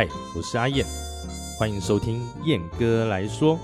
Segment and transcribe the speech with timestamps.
[0.00, 0.82] 嗨，我是阿燕，
[1.58, 3.58] 欢迎收听燕哥来说。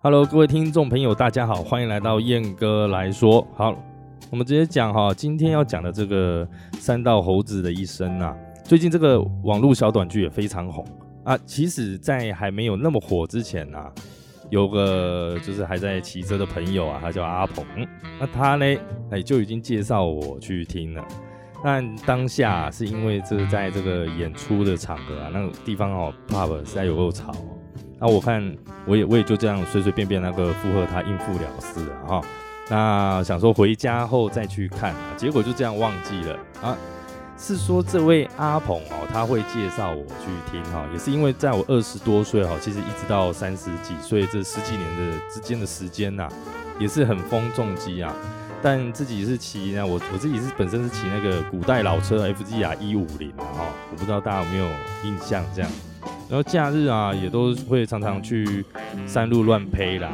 [0.00, 3.46] Hello，各位听众朋友，大家好，欢迎来到燕哥来说。
[3.54, 3.72] 好，
[4.28, 6.44] 我们直接讲哈，今天要讲的这个
[6.80, 10.84] 三道猴子的一生啊，最近这个网络小短剧也非常红
[11.22, 11.38] 啊。
[11.46, 13.88] 其实，在还没有那么火之前啊，
[14.50, 17.64] 有个就是还在骑车的朋友啊，他叫阿鹏，
[18.18, 18.64] 那他呢，
[19.10, 21.04] 哎就已经介绍我去听了。
[21.62, 27.32] 但当下是因为这在这个演出的场合啊，那个地方哦，pub 实在有够吵。
[27.98, 32.20] 那我看我也我也就这样随随便便那个附和他应付了事了哈。
[32.70, 36.76] 那想说回家后再去看，结果就这样忘记了啊。
[37.42, 46.28] 是说这位阿鹏哦，他会介绍我去听哈，也是因为在我二十多岁哈，其实一直到三十几岁这十几年的之间的时间呐，
[46.78, 48.14] 也是很风重机啊。
[48.62, 54.66] 但自己是骑呢，我我自己是本身是骑那个古代老车 F G R 一五零哈，我不知道大家有没有
[55.04, 55.70] 印象这样。
[56.28, 58.64] 然后假日啊，也都会常常去
[59.06, 60.10] 山路乱胚啦。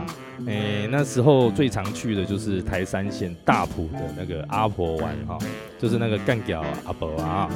[0.46, 5.38] 诶，那时候最常去的就是台山县大埔的那个阿婆湾哈，
[5.78, 7.48] 就是那个干屌阿婆啊。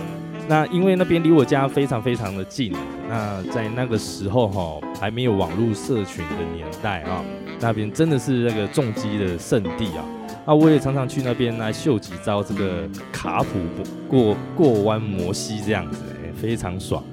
[0.48, 2.72] 那因为那边离我家非常非常的近，
[3.08, 7.22] 那在那个时候哈，还没有网络社群的年代啊，
[7.60, 10.04] 那边真的是那个重机的圣地啊。
[10.46, 13.60] 那我也常常去那边来秀几招这个卡普
[14.08, 16.02] 过过弯摩西这样子，
[16.34, 17.04] 非常爽。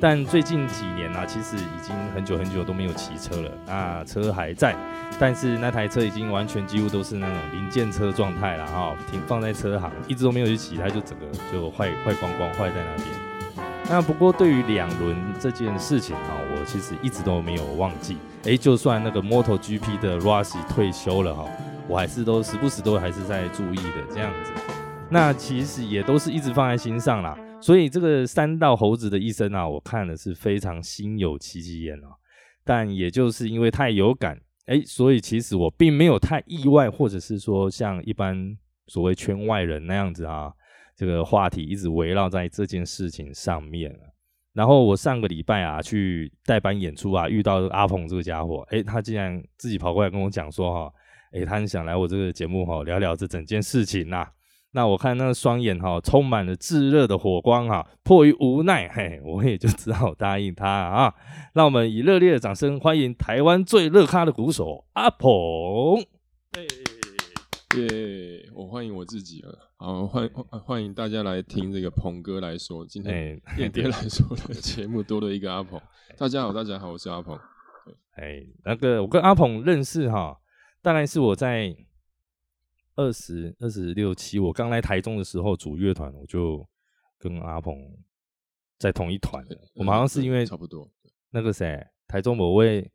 [0.00, 3.50] 但最近几年呢，其实已经很久很久都没有骑车了。
[3.66, 4.74] 那车还在，
[5.18, 13.08] 但是那台车已经完全几乎都是那种零件车状态了哈，停放在车行，一直都没有去骑，它就整个就坏坏光光，坏在那边。
[13.90, 18.16] 那不过对于两轮这件事情哈，我其实一直都没有忘记。
[18.44, 21.44] 哎，就算那个 MotoGP 的 Rossi 退休了哈，
[21.86, 24.52] 我还是都时不时都还是在注意的这样子。
[25.10, 27.36] 那其实也都是一直放在心上啦。
[27.60, 32.08] 所以这个三道猴子的一生啊，我看了是非常心有戚戚焉啊。
[32.64, 38.56] 但也就是因为太有感，哎，所以其实我并没有太意外，或者是说像一般
[38.86, 40.52] 所谓圈外人那样子啊，
[40.94, 43.90] 这个话题一直围绕在这件事情上面
[44.52, 50.92] 然后我上个礼拜啊去代班演出啊，遇到阿鹏这个家伙，哎，他竟然自己跑过来跟我讲说哈，
[51.32, 54.26] 哎，他很想来我这个节目哈聊聊这整件事情呐。
[54.72, 61.12] 那我看那个双眼哈，充满了炙热的火光哈，迫于无奈，嘿，我也就只好答应他啊。
[61.54, 65.98] 让我们以热烈的掌声欢迎台湾最热咖的鼓手阿鹏。
[67.76, 69.58] 耶，我欢迎我自己了。
[69.76, 70.30] 好，欢
[70.64, 75.80] 欢迎大家来听这个鹏哥来说，今天燕哥来说的节目多了一个阿鹏。
[76.16, 77.36] 大家好，大家好，我是阿鹏。
[78.14, 80.38] 哎，那个我跟阿鹏认识哈，
[80.80, 81.74] 大概是我在。
[82.96, 86.66] 二十二十六七，我刚来台中的时候组乐团，我就
[87.18, 87.76] 跟阿鹏
[88.78, 89.44] 在同一团。
[89.74, 90.90] 我们好像是因为差不多
[91.30, 92.90] 那个谁，台中某位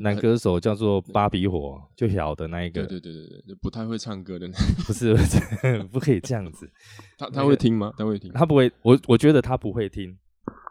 [0.00, 2.86] 男歌手叫做芭比火，就小的那一个。
[2.86, 4.48] 对对对对对，不太会唱歌的。
[4.86, 5.14] 不是，
[5.92, 6.70] 不可以这样子。
[7.18, 7.92] 他他会听吗？
[7.98, 8.32] 他会听？
[8.32, 8.70] 他不会。
[8.82, 10.16] 我我觉得他不会听。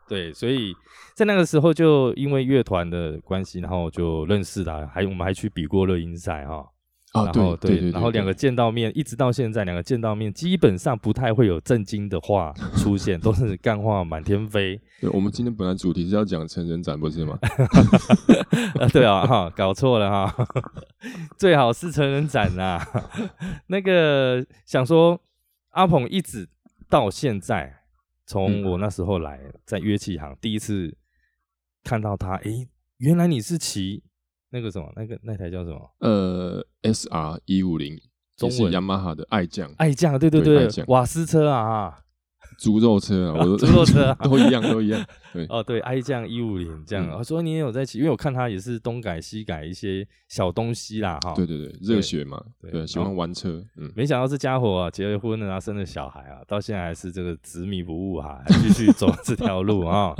[0.08, 0.74] 对，所以
[1.16, 6.66] 在那个时候就因为乐团的关系，然后就认识了，还我们还去比过乐音赛哈。
[7.14, 14.82] 然后对，然后两个见到面，一直到现在，两个见到面基本上不太会有震惊的话 出现，都是干话满天飞。
[15.00, 17.38] 对，我们今天本来主题是要讲成人展，不是吗？
[18.92, 20.48] 对啊，哈，搞错了哈，
[21.38, 22.84] 最好是成人展呐。
[23.68, 25.22] 那个想说，
[25.70, 26.50] 阿鹏一直
[26.90, 27.82] 到现在，
[28.26, 30.98] 从我那时候来在乐器行第一次
[31.84, 34.02] 看到他，诶，原来你是骑。
[34.54, 35.90] 那个什么，那个那台叫什么？
[36.00, 38.00] 呃，S R 一五零，
[38.38, 41.98] 中文雅马哈的爱将，爱将，对对对，瓦斯车啊，
[42.60, 45.04] 猪肉车啊， 猪肉车 都一样，都一样。
[45.34, 47.10] 对，哦，对，爱将一五零这样。
[47.18, 51.34] 我说你也有在骑，因为我看他也是东改西改一些小东西啦，哈。
[51.34, 53.60] 对对对，热血嘛，对，喜欢玩车。
[53.78, 60.14] 嗯，没想到这家伙啊，结了婚了，然后生了小孩啊，到现在还是这个执迷不悟哈，继续走这条路啊。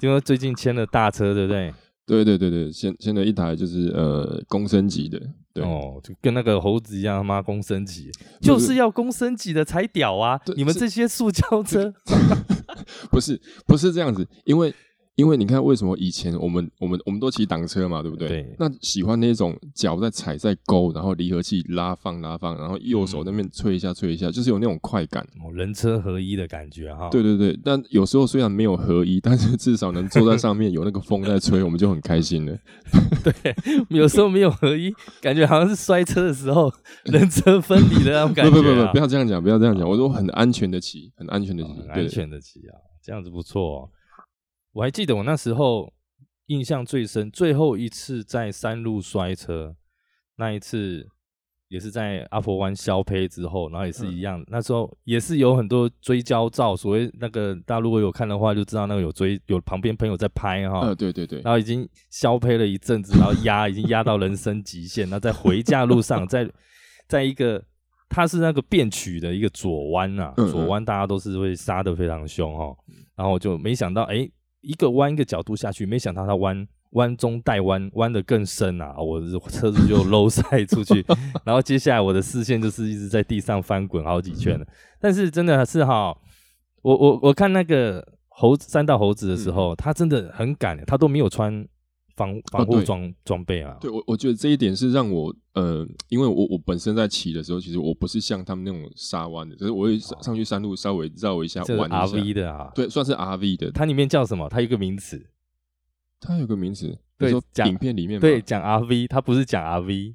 [0.00, 1.72] 因为最近签了大车，对不对？
[2.10, 5.20] 对对对对，现现在一台就是呃，公升级的，
[5.54, 8.10] 对哦，就跟那个猴子一样，他妈公升级，
[8.40, 10.40] 就是要公升级的才屌啊！
[10.56, 11.94] 你们这些塑胶车，
[13.10, 14.74] 不是不是这样子，因为。
[15.20, 18.26] 因为你看，为什么以前我们我们我们都骑挡车嘛，对不对？
[18.26, 18.56] 对。
[18.58, 25.22] 那喜欢那种脚在踩在勾，然后离合器拉放拉放，然后右手那边吹一下吹一下，就是有那种快感，
[25.52, 27.10] 人车合一的感觉哈。
[27.10, 32.58] 对对对，但有时候虽然没有合一，但是至少能坐在上面有那个风在吹，我们就很开心了。
[33.22, 33.54] 对，
[33.90, 34.90] 有时候没有合一，
[35.20, 36.72] 感觉好像是摔车的时候
[37.04, 38.50] 人车分离的那种感觉。
[38.50, 42.72] 不不不不，不要这样讲，不要这样讲，我说很安全的骑，很安全的骑，安全的骑啊，
[43.04, 43.90] 这样子不错。
[44.72, 45.92] 我还记得我那时候
[46.46, 49.74] 印象最深，最后一次在山路摔车，
[50.36, 51.06] 那一次
[51.68, 66.48] 也是在阿婆湾消胚之后，然后也是一样，那时候也是有很多追焦照，所谓那个大家如果有看的话，就知道那个有追有旁边朋友在拍哈，嗯对对对，然后已经消胚了一阵子，然后压已经压到人生极限，那在回家路上，在
[67.08, 67.64] 在一个
[68.08, 72.72] 它是那个变曲的一个左弯啊，左弯大家都是会刹的非常凶哈，
[73.16, 74.28] 然后就没想到哎。
[74.60, 78.96] 一个弯一个角度下去，没想到它弯弯中带弯，弯的更深啊！
[78.98, 81.04] 我车子就 low 塞出去，
[81.44, 84.66] 然后接下来我的视线就是一直在地上翻滚好几圈了。
[84.98, 86.16] 但是真的是哈，
[86.82, 91.66] 我我我看那个猴子三道猴子的时候，他真的很敢，他都没有穿。
[92.16, 101.98] 防防护装装备啊，对我我觉得这一点是让我呃，因为我我本身在骑的时候，其实我不是像他们那种沙湾的，就是我会上去山路稍微绕一下玩一下。
[101.98, 103.70] R V 的啊，对，算是 R V 的。
[103.70, 104.48] 它里面叫什么？
[104.48, 105.26] 它有个名词。
[106.20, 110.14] 它有个名词，对，讲影片里面对讲 R V，它不是讲 R V，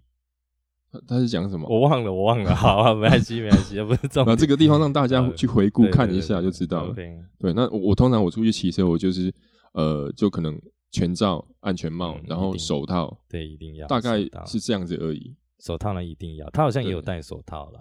[1.07, 1.67] 它是讲什么？
[1.67, 2.55] 我忘了，我忘了。
[2.55, 6.93] 好，没关系，没关系， 不是重那这个地方让大家去回顾看一下就知道了。
[6.93, 9.33] 对，那我通常我出去骑车，我就是
[9.73, 10.55] 呃，就可能。
[10.95, 15.35] 全罩、安全帽，然后手套，对，一定要，大概是这样子而已。
[15.59, 16.49] 手套呢，一定要。
[16.51, 17.79] 他好像也有戴手套了。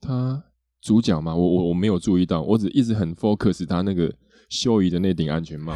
[0.00, 0.42] 他
[0.80, 4.14] 主角嘛，我我我没有注意到，我只一直很 focus 他那个
[4.48, 5.74] 秀仪的那顶安全帽，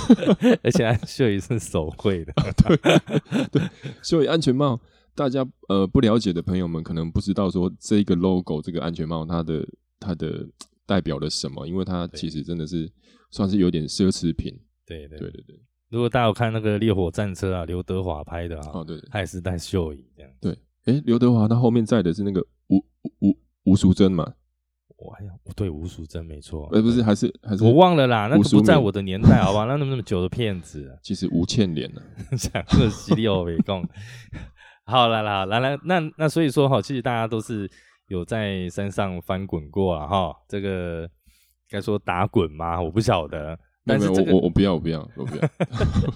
[0.62, 2.32] 而且秀仪是手绘的。
[2.60, 3.62] 对对，
[4.02, 4.78] 秀仪安全帽，
[5.14, 9.66] 大家呃不了解的朋友们可能不知道说这个 logo 这个安全帽它的
[9.98, 10.46] 它的
[10.84, 12.90] 代表了什么，因为它其实真的是
[13.30, 14.52] 算是有点奢侈品。
[14.84, 15.60] 对对对对对。
[15.92, 20.32] 如果大家有看那个《烈火战车》啊，刘德华拍的啊，哦对，他也是戴秀仪这样。
[20.40, 22.78] 对，哎，刘德华他后面载的是那个吴
[23.20, 24.32] 吴吴淑珍嘛？
[24.96, 26.66] 我哎呀，对，吴淑珍没错。
[26.74, 29.66] 哎，不是，还是还是我忘了啦，那个不在我的年代，好吧？
[29.66, 32.00] 那那么那么久的片子， 其实吴倩莲呢，
[32.38, 33.86] 讲这犀利哦，没讲。
[34.86, 37.70] 好啦啦，来来，那那所以说哈，其实大家都是
[38.08, 41.06] 有在山上翻滚过啊，哈，这个
[41.68, 42.80] 该说打滚吗？
[42.80, 43.58] 我不晓得。
[43.84, 45.50] 但是这个我我不要我不要我不要。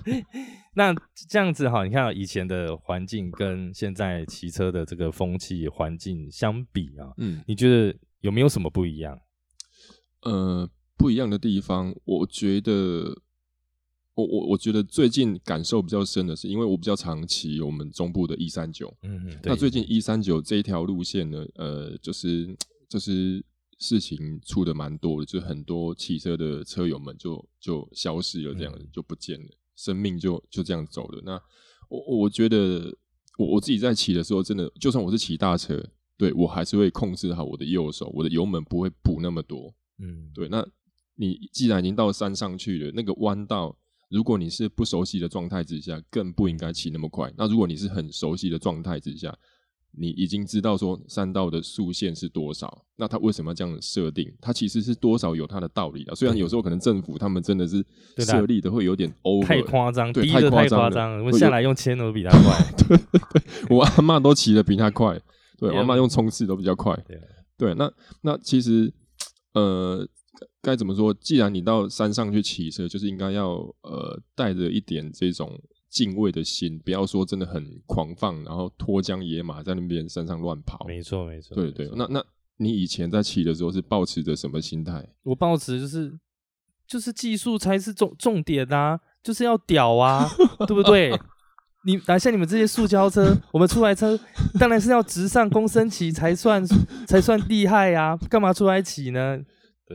[0.75, 0.95] 那
[1.29, 9.19] 这样子哈，你看以前的环境跟现在骑车的这个风气环境相比啊，嗯，你觉得有没有什么不一样？
[10.23, 13.23] 呃，不一样的地方，我觉得，
[14.15, 22.57] 我我我觉得最近感受比较深的是，因为我比较常骑我们中部的一三九，嗯嗯，那最近一三九这一条路线呢，呃，就是
[22.89, 23.45] 就是。
[23.79, 31.23] 事情出的蛮多的，就很多汽车的车友们就就消失了，这样子就不见了，生命就就这样走了。
[31.25, 31.41] 那
[31.89, 32.97] 我我觉得
[33.39, 35.85] 我我自己在骑的时候，真的就算我是骑大车，
[36.17, 39.75] 对我还是会控制好我的右手，我的油门不会补那么多。
[39.99, 40.49] 嗯，对。
[40.49, 40.67] 那
[41.15, 43.77] 你既然已经到山上去了，那个弯道，
[44.09, 47.33] 如果你是不熟悉的状态之下，更不应该骑那么快。
[47.37, 49.37] 那如果你是很熟悉的状态之下，
[49.99, 54.31] 你已经知道说山道的速限是多少，那他为什么要这样设定？
[54.41, 56.15] 它其实是多少有它的道理的。
[56.15, 57.85] 虽然有时候可能政府他们真的是
[58.19, 61.25] 设立的会有点 over，太夸张，对，太夸张了。
[61.25, 65.19] 我下来用牵都比他快， 对对对，我阿妈都骑的比他快，
[65.59, 66.95] 对，我阿妈用冲刺都比较快，
[67.57, 67.91] 对，那
[68.23, 68.93] 那其实
[69.55, 70.07] 呃
[70.61, 71.15] 该怎么说？
[71.15, 75.59] 既然你到山上去骑车，就是应该要呃带着一点这种。
[75.89, 80.85] 敬畏的心，不要说真的很狂放，然后脱缰野马在那边山上乱跑。
[80.87, 81.55] 没错，没错。
[81.55, 82.25] 对对，那那
[82.59, 85.07] 你以前在骑的时候是保持着什么心态？
[85.23, 86.13] 我保持就是
[86.87, 90.29] 就是技术才是重重点啊，就是要屌啊，
[90.67, 91.11] 对不对？
[91.87, 94.19] 你拿像你们这些塑胶车，我们出来车
[94.59, 96.67] 当然是要直上公升骑才算
[97.07, 99.41] 才算厉害啊，干嘛出来骑呢？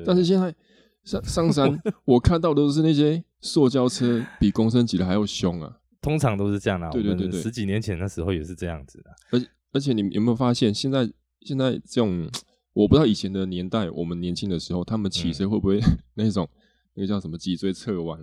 [0.05, 0.55] 但是现在
[1.03, 5.79] 上上山， 我看到的都是那些塑胶车比公升级的还要凶啊。
[6.01, 9.11] 通常都是这样的，对对对对，十几年前的时候也是这样子的。
[9.31, 9.41] 而
[9.73, 11.07] 而且你有没有发现，现在
[11.41, 12.27] 现在这种，
[12.73, 15.79] 我不知道以前的年代，我们年轻的时候，他们骑车会不会
[16.15, 16.49] 那种
[16.95, 18.19] 那个叫什么脊椎侧弯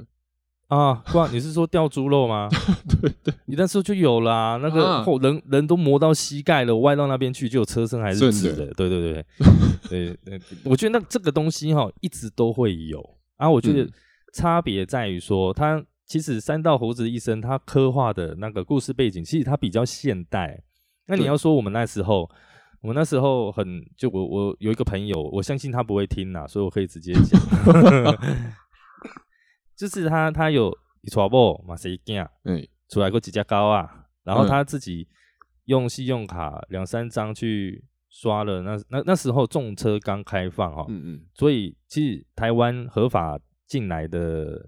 [0.67, 0.95] 啊？
[1.13, 2.49] 挂你是说掉猪肉吗？
[3.01, 8.67] 对对，你那时候就有啦，那个后人人都磨到膝盖了，歪到那边去，就有车身还是直的。
[8.75, 9.25] 对对对
[9.89, 13.01] 对对，我觉得那这个东西哈，一直都会有
[13.37, 13.49] 啊。
[13.49, 13.89] 我觉得。
[14.35, 20.61] 差别在于说，他其实三道猴子的一生，他刻画的那个故事背景，其实他比较现代。
[21.07, 22.29] 那你要说我们那时候，
[22.81, 27.41] 我们那时候很就我我有一个朋友，我相信他不会听啦，所以我可以直接讲，
[29.77, 30.77] 就是他他有
[31.11, 35.07] 传播马谁惊，嗯，出来过几家高啊，然后他自己
[35.67, 44.67] 用信用卡两三张去刷了，那那那时候重车刚开放哈，嗯嗯，所以其实台湾合法进来的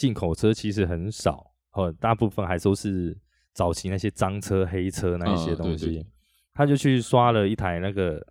[0.00, 3.18] 进口车其实很少，哦，大部分还都是。
[3.52, 6.06] 早期那些脏车、黑车那一些东西，
[6.54, 8.24] 他就去刷了一台那个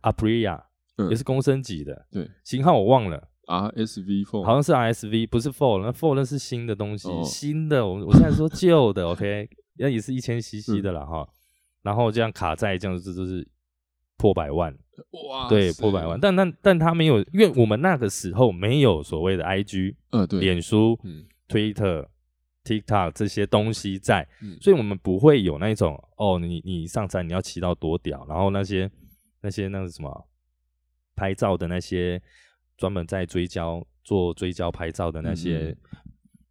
[0.00, 0.60] 阿普利亚，
[1.08, 11.26] 也是公升级的，对，型号我忘了，RSV Four，好像是 RSV，不是 Four，那 Four 那是新的东西，新的，我我现在说旧的，OK， 那也是一千 CC 的了哈，
[11.82, 13.48] 然后这样卡在这样子就是
[14.18, 14.76] 破百万，
[15.26, 22.06] 哇，对，破百万，但但但他没有，因为我们那个时候没有所谓的 IG，呃，对，脸书，嗯，Twitter。
[22.64, 24.28] TikTok 这些东西在，
[24.60, 28.90] 所以我们不会有那种哦，你你上山你要骑到多屌，然后那些
[29.40, 30.28] 那些那个什么
[31.16, 32.20] 拍照的那些
[32.76, 35.74] 专门在追焦做追焦拍照的那些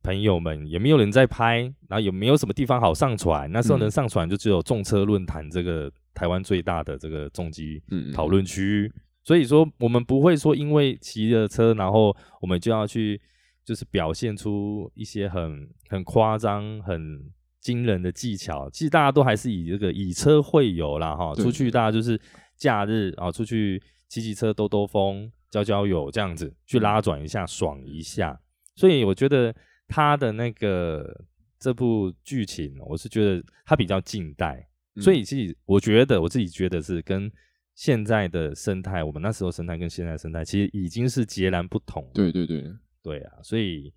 [0.02, 3.52] 朋友们，也没有人在拍，然后也没有什么地方好上传。
[3.52, 7.82] 那时候能上传就只有重车论坛这个台湾最大的这个重机
[8.14, 8.92] 讨论区，
[9.24, 13.22] 所以说我们不会说因为骑了车，然后我们就要去。
[13.68, 17.20] 就是表现出一些很很夸张、很
[17.60, 18.70] 惊人的技巧。
[18.70, 22.18] 其实大家都还是以这个以车会友啦，哈，出去大家就是
[22.56, 28.40] 假日啊，出去骑骑车、兜兜风、交交友这样子，去拉转一下、爽一下。
[28.78, 29.54] 所以我觉得
[29.90, 31.26] 他的那个
[31.60, 34.66] 这部剧情，我是觉得它比较近代。
[35.01, 37.32] 所以其实我觉得我自己觉得是跟
[37.75, 42.10] 现在的生态，我们那时候生态跟现在生态其实已经是截然不同。
[42.13, 42.63] 对对对。
[43.04, 43.94] 对啊，所以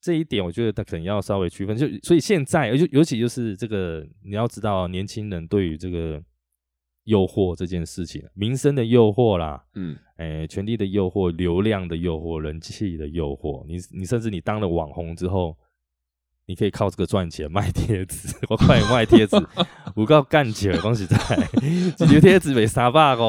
[0.00, 1.76] 这一点我觉得他可能要稍微区分。
[1.76, 6.22] 就所以现在，尤尤其就是这个，你要知道，年轻人对于这个
[7.04, 15.56] 诱惑这件事情，民生的诱惑啦，嗯，诶，权力的诱惑，流量的诱惑，人气的诱惑，你你甚至你当了网红之后。
[16.46, 19.36] 你可以靠这个赚钱卖贴纸，我快卖贴纸，
[19.94, 21.16] 我告干起了，恭喜在，
[21.96, 23.22] 几条贴纸被三百个，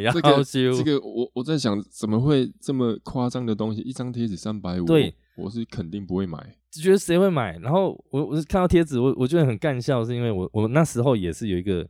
[0.00, 0.10] 要
[0.42, 0.72] 修。
[0.72, 3.82] 这个我我在想，怎么会这么夸张的东西？
[3.82, 6.38] 一张贴纸三百五，对，我是肯定不会买。
[6.72, 7.56] 觉得谁会买？
[7.58, 11.86] 然后我我是看到贴纸，我我觉得很干笑，是因为我我那时候也是有一个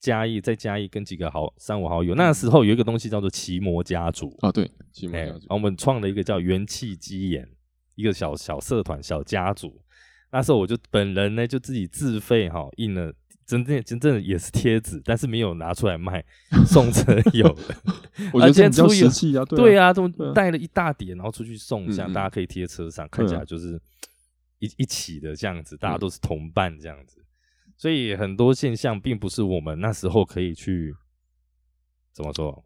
[0.00, 7.46] 嘉义，在嘉义跟几个好三五好友，那时候有一个东西叫做奇魔家族啊，对，奇魔家族，我们创了一个叫元气基眼，
[7.94, 9.80] 一个小小社团小家族。
[10.34, 13.14] 那时候我就本人呢就自己自费哈印了
[13.46, 16.24] 真正真正也是贴纸，但是没有拿出来卖，
[16.66, 17.76] 送车友的。
[18.34, 23.80] 我觉得出实气啊，对啊，都带了一大叠，然后出去送一下，大家可以贴车上，看起来就是
[24.58, 27.24] 一一起的这样子，大家都是同伴这样子。
[27.76, 30.92] 所以很多现象并不是我们那时候可以去
[32.12, 32.64] 怎么说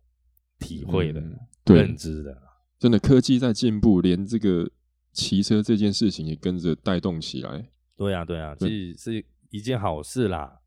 [0.59, 1.23] 体会的、
[1.67, 2.35] 认知的。
[2.79, 4.71] 真的科技在进步，连这个。
[5.19, 10.61] 骑车这件事情也跟着带动起来，对呀，对呀，其实是一件好事啦。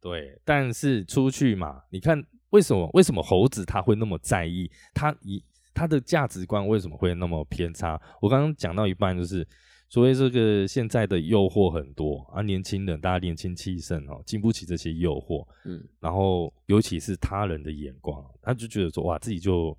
[0.00, 2.20] 对，但是出去嘛，你看
[2.50, 2.90] 为什么？
[2.92, 4.68] 为什么猴子他会那么在意？
[4.92, 5.40] 他一
[5.72, 8.00] 他的价值观为什么会那么偏差？
[8.20, 9.46] 我刚刚讲到一半，就是
[9.88, 19.78] 所谓这个现在的诱惑很多啊，年轻人大家年轻气盛哦，经不起这些诱惑，嗯，然后尤其是他人的眼光，他就觉得说哇，自己就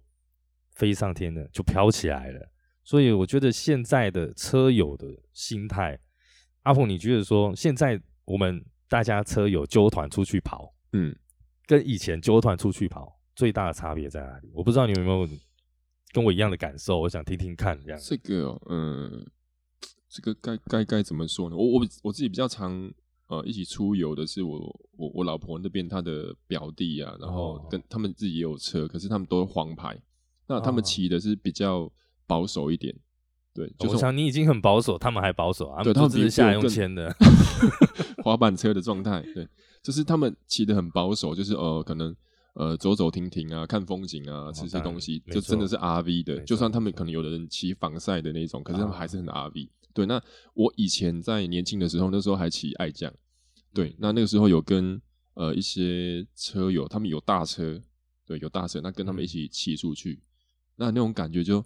[0.71, 2.49] 飞上天了，就飘起来了。
[2.85, 5.99] 所以我觉得现在的车友的心态，
[6.61, 11.13] 阿凤，你觉得说现在我们大家车友揪团出去跑，嗯，
[11.65, 14.51] 跟以前揪团出去跑最大的差别在哪里？
[14.53, 15.27] 我不知道你有没有
[16.13, 17.75] 跟我一样的感受，我想听听看。
[17.83, 19.25] 这样，这个，嗯，
[20.07, 21.55] 这个该该该怎么说呢？
[21.55, 22.71] 我我我自己比较常
[23.29, 24.59] 呃一起出游的是我
[24.95, 29.99] 我我老婆那边她的表弟啊，然后跟他们自己也有车，可是他们都是黄牌，
[30.45, 31.91] 那他们骑的是比较。
[32.27, 32.93] 保守一点，
[33.53, 37.15] 对，我想你已经很保守，他们还保守啊，对，他们只是下用签的
[38.23, 39.47] 滑板车的状态，对，
[39.81, 42.15] 就是他们骑的很保守，就是呃，可能
[42.55, 46.39] 呃走走停停啊，看风景啊，吃吃东西，就真的是 R V 的。
[46.41, 49.69] 就算他们可能有的人骑防晒的那种，可是他们还是很 R V。
[49.93, 50.21] 对，那
[50.53, 53.13] 我以前在年轻的时候，那时候还骑爱将，
[53.73, 55.01] 对，那那个时候有跟
[55.35, 57.81] 呃一些车友，他们有大车，
[58.25, 60.19] 对，有大车，那跟他们一起骑出去，
[60.75, 61.63] 那那种感觉就。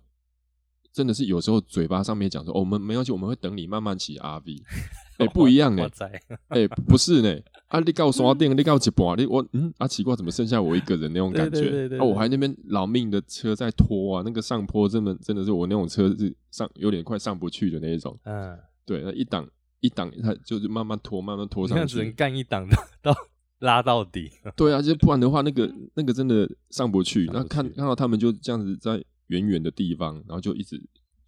[1.00, 4.62] 真的是有时候嘴巴上面讲说，我们没关系，我们会等你慢慢骑 RV，
[5.18, 5.88] 哎，不一样呢，
[6.50, 7.40] 哎，不是呢，
[7.70, 11.88] 啊，你告刷电，你告一半，你我嗯啊，奇怪，怎么剩下我一个人那种感觉？
[11.98, 18.20] 啊，我还那边老命的车在拖啊，那个上坡真的真的是我那种车是上有点快上不去的那一种。
[18.26, 19.48] 嗯，对，那一档
[19.80, 23.16] 一档，它就是慢慢拖，慢慢拖上去，只能干一档的到
[23.60, 24.30] 拉到底。
[24.58, 27.30] 对啊，就不然的话，那个那个真的上不去。
[27.32, 30.80] 那看看到他们就这样子在远远的地方，然后就一直。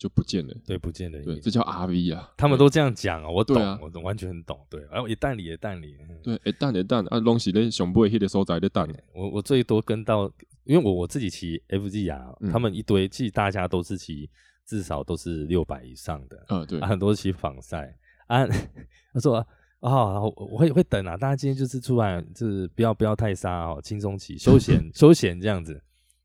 [0.01, 1.22] 就不见了，对，不见了。
[1.22, 4.60] 对，这叫 RV 啊，他们都这样讲啊，我懂，我懂，完全很懂。
[4.67, 8.89] 对，然后一弹里一弹里，对，一弹一弹啊，东西咧上背迄个所在的弹。
[9.13, 10.24] 我我最多跟到，
[10.63, 14.27] 因为我我自己骑 FG 啊，他们一堆，其实大家都是骑
[14.65, 18.43] 至少都是六百以上的，嗯，对，很多骑防晒啊。
[19.13, 19.36] 他说
[19.81, 25.79] 啊，我我会会等啊，大家今天就是出来，就是不要不要太杀哦，轻松骑，休闲 休闲这样子。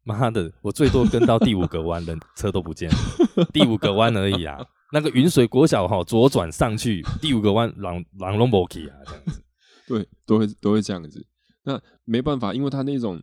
[0.06, 4.64] 妈的，我最多跟到第五个弯，人车都不见了， 第五个弯而已啊！
[4.92, 9.42] 那个云水国小哈，左转上去，第五个弯，狼狼龙 boki 啊，这样子，
[9.88, 11.26] 对，都会都会这样子。
[11.64, 13.20] 那没办法，因为他那种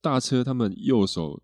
[0.00, 1.42] 大车，他们右手，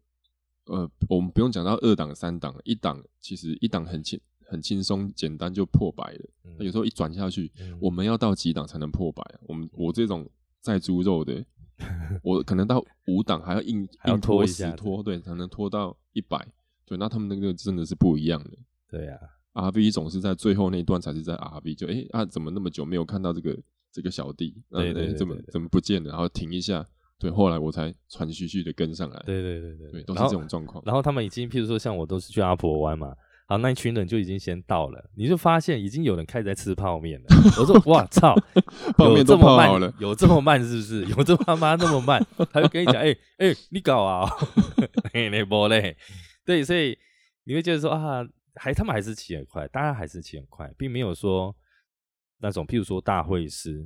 [0.65, 6.31] 呃，我们不用讲到二档、三档，一档其实一档很轻、很轻松、简单就破百了。
[6.59, 9.23] 有时候一转下去，我们要到几档才能破百？
[9.43, 10.27] 我们我这种
[10.63, 11.45] 在猪肉的。
[12.23, 16.47] 我可能到五档还要硬 硬拖死拖，对，才能拖到一百。
[16.85, 18.51] 对，那他们那个真的是不一样的。
[18.89, 19.19] 对呀
[19.53, 23.57] ，R V 总是在最后那一段才是在 R V，就哎啊，怎么那么久没有看到这个
[23.93, 24.61] 这个小弟？
[24.71, 26.11] 对对，怎么怎么不见了？
[26.11, 26.85] 然后停一下，
[27.19, 29.23] 对，后来我才喘吁吁的跟上来。
[29.25, 30.83] 对对对对，对，都是这种状况。
[30.85, 33.15] 然后他们已经，譬如说像我都是去阿婆湾嘛。
[33.50, 37.26] 好，那一群人就已经先到了，你就发现已经有人开始在吃泡面了。
[37.59, 38.33] 我说：“哇操，
[38.97, 41.04] 泡面这么慢，有这么慢是不是？
[41.07, 44.30] 有这他妈那么慢？”他就跟你讲：“哎哎，你搞啊，
[45.12, 45.97] 那波嘞。”
[46.47, 46.97] 对，所以
[47.42, 51.52] 你会觉得说啊，还他们还是骑很快，大家还是骑很快，并没有说
[52.38, 53.85] 那种譬如说大会师，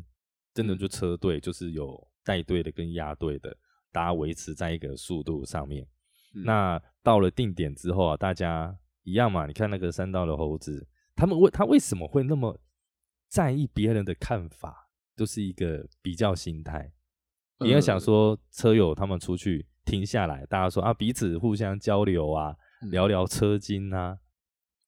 [0.52, 3.56] 真的就车队就是有带队的跟压队的，
[3.90, 5.86] 大家维持在一个速度上面。
[6.34, 8.76] 那到了定点之后啊，大家。
[9.04, 9.46] 一样嘛？
[9.46, 12.60] 你看那个山道的猴子，他们为他为什么会那么
[13.28, 14.90] 在意别人的看法？
[15.16, 16.92] 都是一个比较心态。
[17.60, 22.56] 你要想说车友他们出去停下来，大家说啊，彼此互相交流啊，
[22.90, 24.18] 聊聊车经啊，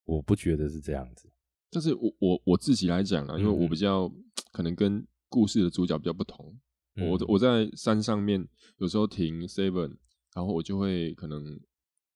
[0.04, 1.30] 我不觉得是这样子。
[1.70, 4.10] 但是我我我自己来讲啊，因为我比较
[4.50, 6.58] 可能跟故事的主角比较不同。
[6.96, 8.44] 我我在山上面
[8.78, 9.96] 有时候停 seven，
[10.34, 11.44] 然后我就会可能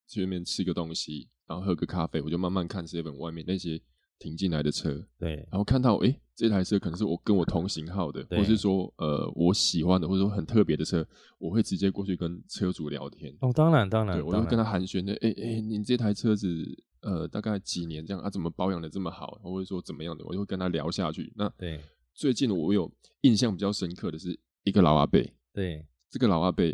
[0.09, 1.29] 去那边吃个东西。
[1.51, 3.81] 然后喝个咖啡，我就慢慢看 seven 外面那些
[4.21, 11.05] 停进来的车，对，然后看到哎，这台车可能是我跟我同型号的，或是说呃我喜欢的，或者说很特别的车，
[11.39, 13.37] 我会直接过去跟车主聊天。
[13.41, 16.65] 哦，当然当然，对我就跟他寒暄的，哎哎，你这台车子
[17.01, 18.31] 呃大概几年这样啊？
[18.31, 19.37] 怎么保养的这么好？
[19.43, 20.25] 或者说怎么样的？
[20.27, 21.33] 我就会跟他聊下去。
[21.35, 21.81] 那对，
[22.15, 22.89] 最近我有
[23.23, 25.21] 印象比较深刻的是一个老阿伯，
[25.53, 26.65] 对，这个老阿伯。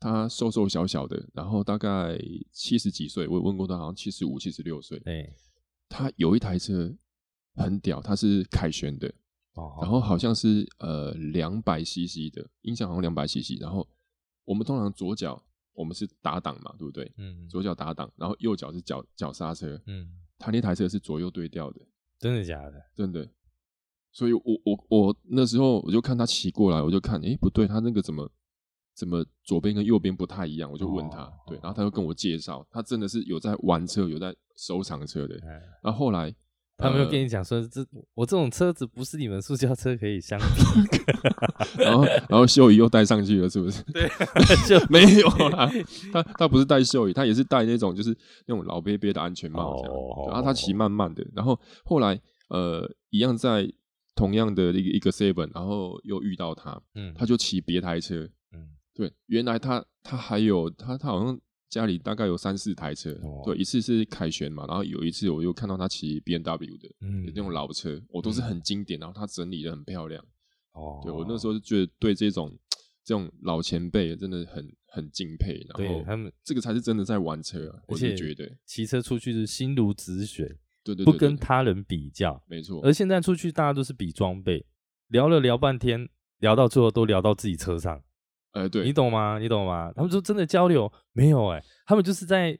[0.00, 2.18] 他瘦瘦小小的，然后大概
[2.52, 4.98] 七十几岁，我问过他，好像七十五、七十六岁。
[5.00, 5.30] 对，
[5.90, 6.90] 他有一台车
[7.54, 9.12] 很屌，他是凯旋的，
[9.54, 13.60] 然后好像是呃两百 CC 的音响，好像两百 CC。
[13.60, 13.86] 然后
[14.46, 15.40] 我们通常左脚
[15.74, 17.12] 我们是打档嘛，对不对？
[17.18, 17.46] 嗯。
[17.46, 19.78] 左脚打档，然后右脚是脚脚刹车。
[19.86, 20.10] 嗯。
[20.38, 21.80] 他那台车是左右对调的，
[22.18, 22.82] 真的假的？
[22.96, 23.28] 真的。
[24.12, 28.32] 所以我我我那时候我就看他骑过来，我就看，哎，不对，他那个怎么？
[29.00, 30.70] 怎么左边跟右边不太一样？
[30.70, 35.34] 我就问他，对，然后他就跟我介绍，他真的是有在玩车，有在收藏车的。
[35.82, 36.30] 然后后来
[36.76, 37.80] 他没有跟你讲说，这
[38.12, 40.44] 我这种车子不是你们塑胶车可以相比。
[41.82, 43.82] 然后然后秀仪又带上去了，是不是？
[43.84, 44.06] 对，
[44.68, 45.70] 就没有啦。
[46.12, 48.14] 他他不是带秀仪，他也是带那种就是
[48.46, 49.94] 那种老瘪瘪的安全帽这样。
[50.28, 53.66] 然后他骑慢慢的，然后后来呃一样在
[54.14, 58.28] 同样的一个一个 seven，然后又遇到他，嗯，他就骑别台车。
[58.94, 70.22] 对，原来他他还有他他好像家里大概有三四台车，对，一次是凯旋嘛，然后有一次我又看到他骑 B N W 的，嗯，那种老车，我都是很经典，然后他整理的很漂亮，
[70.72, 72.52] 哦，对我那时候就觉得对这种
[73.04, 78.50] 这种老前辈真的很很敬佩，然后他们这个才是真的在玩车，我就觉得。
[78.66, 84.66] 骑车出去是心如止水，对对，不跟他人比较，没错，而现在出去大家都是比装备，
[85.06, 88.02] 聊了聊半天，聊到最后都聊到自己车上。
[88.52, 89.38] 呃，对你懂吗？
[89.38, 89.92] 你懂吗？
[89.94, 92.58] 他们说真的交流没有哎，他们就是在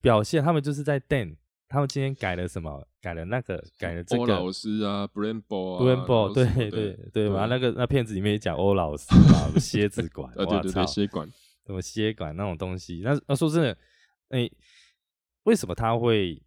[0.00, 1.36] 表现，他们就是在 Dan，
[1.68, 2.86] 他们今天改了什么？
[3.00, 4.22] 改了那个，改了这个。
[4.22, 11.26] 欧老师啊，Brembo 啊，Brembo，对对对，然后那个那片子里面也讲欧老师啊， 蝎子馆，呃，对对对，蝎馆，
[11.66, 13.00] 什么蝎馆那种东西。
[13.02, 13.76] 那那说真的，
[14.28, 14.48] 哎，
[15.44, 16.40] 为什么他会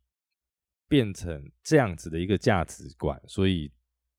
[0.88, 3.20] 变成这样子的一个价值观？
[3.28, 3.70] 所以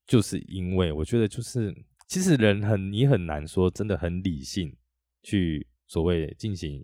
[0.05, 1.73] 就是因为我觉得就是。
[2.07, 4.73] 其实人很你很难说真的很理性
[5.21, 6.83] 去所谓进行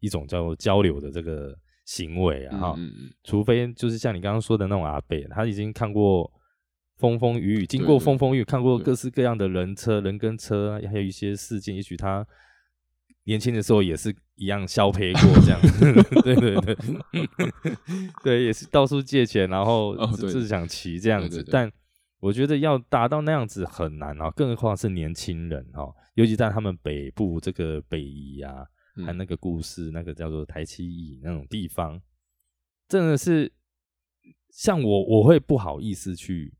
[0.00, 2.78] 一种叫做交流的这个行为啊，哈，
[3.22, 6.28] 除非就是像你刚刚说的那种阿贝，他已经看过
[6.96, 12.26] 风风雨雨，经过风风雨，看过各式各样的人车人跟车，还有一些事件，也许他
[13.24, 15.60] 年轻的时候也是一样消 赔过这样，
[16.24, 16.76] 对对对，
[18.24, 21.70] 对，也是到处借钱，然后就是想骑这样子，但。
[22.24, 28.64] 我觉得要达到那样子很难啊，更何况是年轻人哈，尤其在他们北部这个北宜啊，
[29.04, 32.00] 还那个故事那个叫做台七乙那种地方，
[32.88, 33.52] 真的是
[34.48, 36.54] 像我我会不好意思去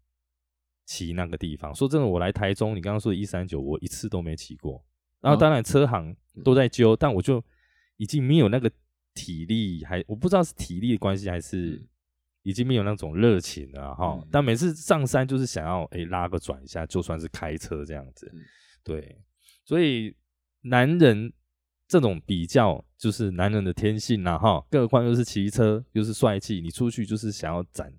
[0.84, 1.74] 骑那个地方。
[1.74, 4.84] 说真的，我来台中，你刚刚说的一三九，我一次都没骑过。
[5.22, 7.42] 然后当然车行都在揪，但我就
[7.96, 8.70] 已经没有那个
[9.14, 11.82] 体力，还我不知道是体力的关系还是。
[12.44, 18.30] 已经没有那种热情了哈，但每次上山就是想要诶拉个转一下，就算是开车这样子，
[18.84, 19.18] 对，
[19.64, 20.14] 所以
[20.60, 21.32] 男人
[21.88, 27.90] 这种比较就是男人的天性啦哈，更何况又是骑车又是帅气，你出去就是想要展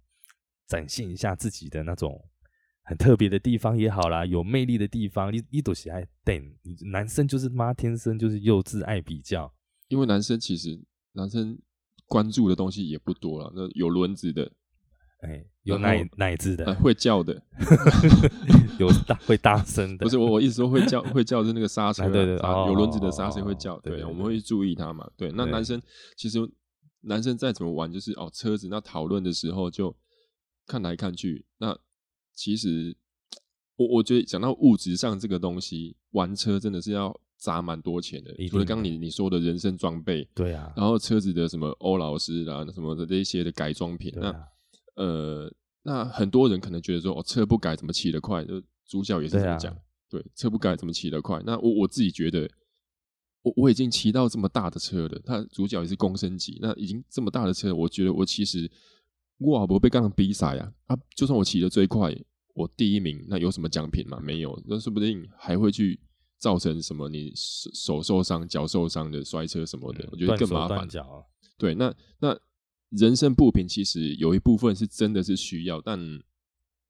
[0.67, 2.23] 展现一下自己的那种
[2.83, 6.55] 很特别的地方也好啦，有魅力的地方，你你都喜爱等，
[6.91, 9.51] 男生就是妈天生就是幼稚爱比较，
[9.87, 10.79] 因为男生其实
[11.13, 11.59] 男生。
[12.07, 14.51] 关注的东西也不多了，那有轮子的，
[15.21, 17.41] 哎，有奶奶子的，会叫的，
[18.77, 25.81] 有大会大声的，不是我我意思说会叫 会叫是那个刹车，对对啊，有轮子的刹车会叫，对，我们会注意它嘛，对，那男生
[26.15, 26.39] 其实
[27.01, 29.95] 男生再怎么玩，就是哦车子，那讨论的时候就
[30.67, 31.77] 看来看去，那
[32.33, 32.95] 其实
[33.75, 37.19] 我我觉得讲到物质上这个东西，玩车真的是要。
[37.45, 44.47] 砸蛮多钱的，除了刚你你说的人生装备，对啊，然后车子的什么欧劳斯啦什么的这些的改装品，那
[44.95, 45.53] 呃，
[45.83, 48.43] 那很多人可能觉得说，哦，车不改怎么骑得快？
[48.43, 49.77] 就主角也是这么讲，
[50.09, 51.39] 对，车不改怎么骑得快？
[51.45, 52.49] 那我我自己觉得，
[53.43, 58.67] 我我已经骑到这么大的车了，他主角也是公升级，那已经这么大的车，我觉得我其实
[59.37, 62.11] 我不被刚刚比赛呀，啊，就算我骑得最快，
[62.55, 64.19] 我第一名，那有什么奖品吗？
[64.19, 65.99] 没有，那说不定还会去。
[66.37, 67.09] 造成什么？
[67.09, 70.87] 你手手受伤、脚受伤的摔车什么的，我觉得更麻烦。
[71.57, 72.37] 对，那那
[72.89, 75.99] 人生不平，其实有一部分是真的是需要，但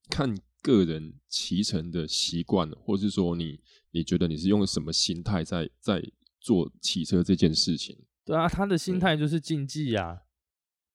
[0.09, 3.59] 看个人骑乘的习惯，或是说你
[3.91, 6.03] 你觉得你是用什么心态在在
[6.41, 7.97] 做骑车这件事情？
[8.25, 10.23] 对啊，他的心态就是竞技呀。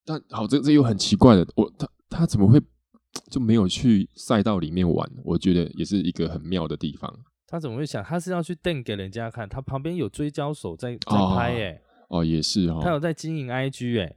[0.04, 2.60] 但好，这这又很奇怪的，我他他怎么会
[3.30, 5.08] 就没有去赛道里面玩？
[5.24, 7.24] 我觉得也是一个很妙的地方。
[7.50, 8.02] 他怎么会想？
[8.04, 14.16] 他是要去瞪给人家看，他旁边有追焦手在在拍，哎，哦，也是哦，他有在经营 IG，哎，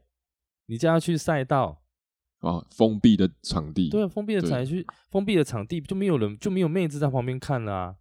[0.68, 1.82] 你叫他去赛道，
[2.42, 7.96] 啊，封闭的场地，对，封闭的场去，封闭的场地就没有人，就没有妹子在旁边看了啊，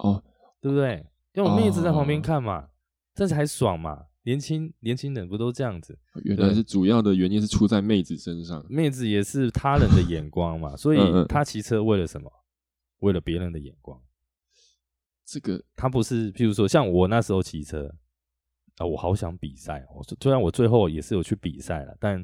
[0.00, 0.22] 哦，
[0.60, 1.06] 对不对？
[1.32, 2.68] 要有妹子在旁边看嘛，
[3.14, 5.98] 这才爽嘛，年轻年轻人不都这样子？
[6.24, 12.30] 原来是主要的原因是出在妹子身上，妹子也是他人的眼光嘛， 所以他骑车为了什么？
[12.98, 13.98] 为了别人的眼光。
[15.24, 17.90] 这个他不是，譬如说像我那时候骑车
[18.76, 19.84] 啊，我好想比赛。
[19.94, 22.22] 我虽然我最后也是有去比赛了，但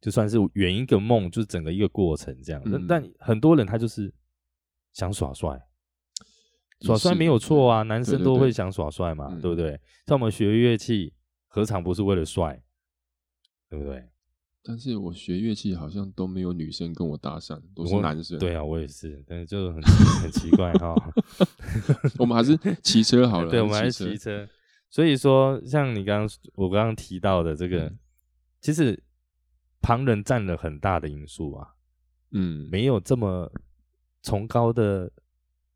[0.00, 2.62] 就算是圆一个梦，就是整个一个过程这样。
[2.88, 4.12] 但很多人他就是
[4.92, 5.60] 想耍帅，
[6.80, 9.80] 耍帅没有错啊，男生都会想耍帅嘛，对不对？
[10.06, 11.14] 像我们学乐器，
[11.46, 12.60] 何尝不是为了帅，
[13.68, 14.09] 对不对？
[14.62, 18.38] 但是我学乐器好像都没有女生跟我搭讪，都是男生。
[18.38, 20.94] 对啊，我也是，但是就很很奇怪哈。
[22.20, 23.48] 我们还是骑车好了。
[23.50, 24.46] 对，我们还是骑车。
[24.90, 27.90] 所以说，像你刚刚我刚刚提到的这个，
[28.60, 29.02] 其实
[29.80, 31.68] 旁人占了很大的因素啊。
[32.32, 33.50] 嗯，没有这么
[34.22, 35.10] 崇高的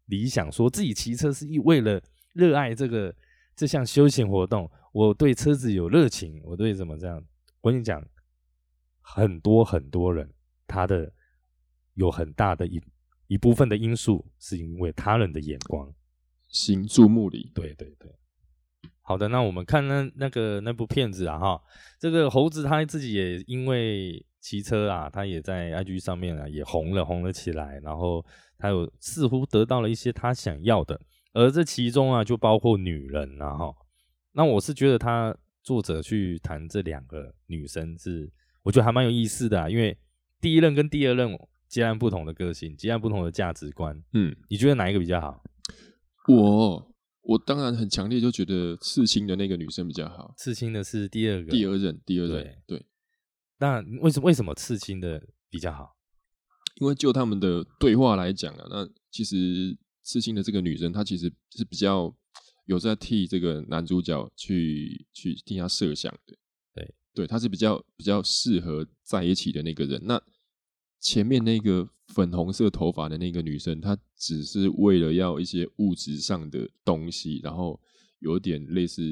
[0.07, 1.99] 理想，说自己骑车是为了
[2.35, 3.15] 热爱这个
[3.57, 4.71] 这项休闲活动。
[4.93, 7.25] 我对车子有热情，我对怎么这样？
[7.63, 8.07] 我跟你讲。
[9.07, 10.33] 很多很多人，
[10.67, 11.13] 他的
[11.93, 12.83] 有很大的一
[13.27, 15.93] 一部分的因素，是因为他人的眼光，
[16.49, 17.53] 行注目礼。
[17.55, 18.11] 对对对，
[19.03, 21.63] 好的，那我们看那那个那部片子啊，哈，
[22.01, 28.25] 这个猴子他自己也因为骑车啊，他也在 IG 上面啊也红了，红了起来，然后
[28.57, 30.99] 他有似乎得到了一些他想要的，
[31.35, 33.75] 而这其中啊就包括女人啊，哈，
[34.33, 38.33] 那我是觉得他作者去谈这两个女生是。
[38.65, 39.97] 我觉得还蛮有意思的，啊因为
[40.41, 44.03] 第一任跟第二任截然不同的个性，截然不同的价值观。
[44.13, 45.43] 嗯，你觉得哪一个比较好？
[46.29, 50.35] 我我当然很强烈就觉得刺青的那个女生比较好。
[50.37, 52.57] 刺青的是第二个，第二任，第二任。
[52.67, 52.85] 对。
[53.59, 55.97] 那为什么为什么刺青的比较好？
[56.81, 62.15] 因为就他们的对话来讲啊，那其实刺青的这个女生，她其实是比较
[62.67, 66.37] 有在替这个男主角去去替他设想的。
[67.15, 70.01] 对他，是比较比较适合在一起的那个人。
[70.05, 70.21] 那
[71.01, 77.81] 前面那个粉红色头发的那个女生，她只是为了要一些物质上的东西，然后
[78.19, 79.03] 有点类似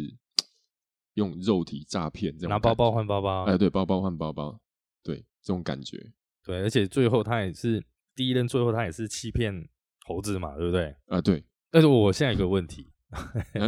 [1.14, 3.44] 用肉体诈骗这样，拿包包换包包。
[3.44, 4.60] 哎，对，包包换包包，
[5.02, 6.12] 对这种感觉。
[6.44, 7.82] 对，而且最后他也是
[8.14, 9.68] 第一任，最后他也是欺骗。
[10.04, 10.92] 猴子嘛，对不对？
[11.06, 11.44] 啊，对。
[11.70, 12.90] 但是我现在有个问题，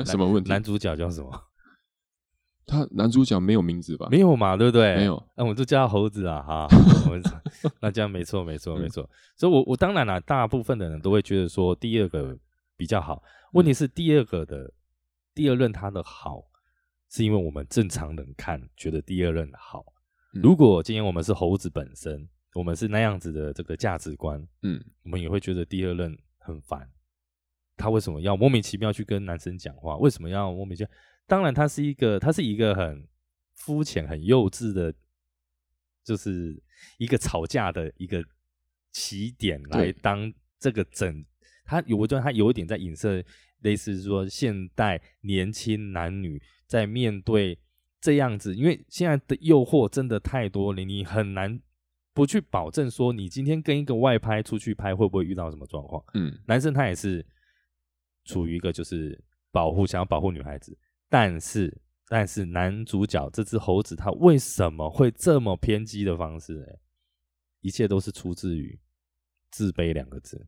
[0.05, 0.51] 什么问题？
[0.51, 1.31] 男主角叫什么？
[2.67, 4.09] 他男主角没有名字吧？
[4.11, 4.97] 没有嘛，对不对？
[4.97, 5.23] 没有。
[5.37, 6.69] 那我就叫他猴子啊，哈。
[7.81, 9.09] 那这样没错，没错，没错。
[9.37, 12.37] 所以，我我当然了，大部分的人都会觉得说第二个
[12.77, 13.23] 比较好。
[13.53, 14.73] 问题是第二个的
[15.35, 16.43] 第二任他的好，
[17.11, 19.85] 是因为我们正常人看觉得第二任好。
[20.33, 22.29] 如果今天我们是猴子本身。
[22.55, 26.89] 我们是那样子的这个价值观，嗯，我们也会觉得第二任很烦。
[27.77, 29.97] 他为什么要莫名其妙去跟男生讲话？
[29.97, 30.91] 为什么要莫名其妙？
[31.27, 33.07] 当然，他是一个，他是一个很
[33.55, 34.95] 肤浅、很幼稚的，
[36.05, 36.63] 就是
[36.99, 38.25] 一个吵架的一个
[38.93, 41.25] 起点来当这个整。
[41.65, 43.25] 他有我觉得他有一点在影射，
[43.61, 47.59] 类似说现代年轻男女在面对
[48.01, 51.61] 这样子，因为现在的诱惑真的太多了，你很难。
[52.13, 56.01] 不去保证说你今天跟一个外拍出去拍会不会遇到什么状况？
[56.15, 57.27] 嗯，男生他也是
[58.25, 66.65] 处于一个就是保护想要保护女孩子，但是但是男主角这只猴子他为什么会这么偏激的方式？
[66.69, 66.79] 哎，
[67.61, 68.79] 一切都是出自于
[69.51, 70.47] 自卑两个字。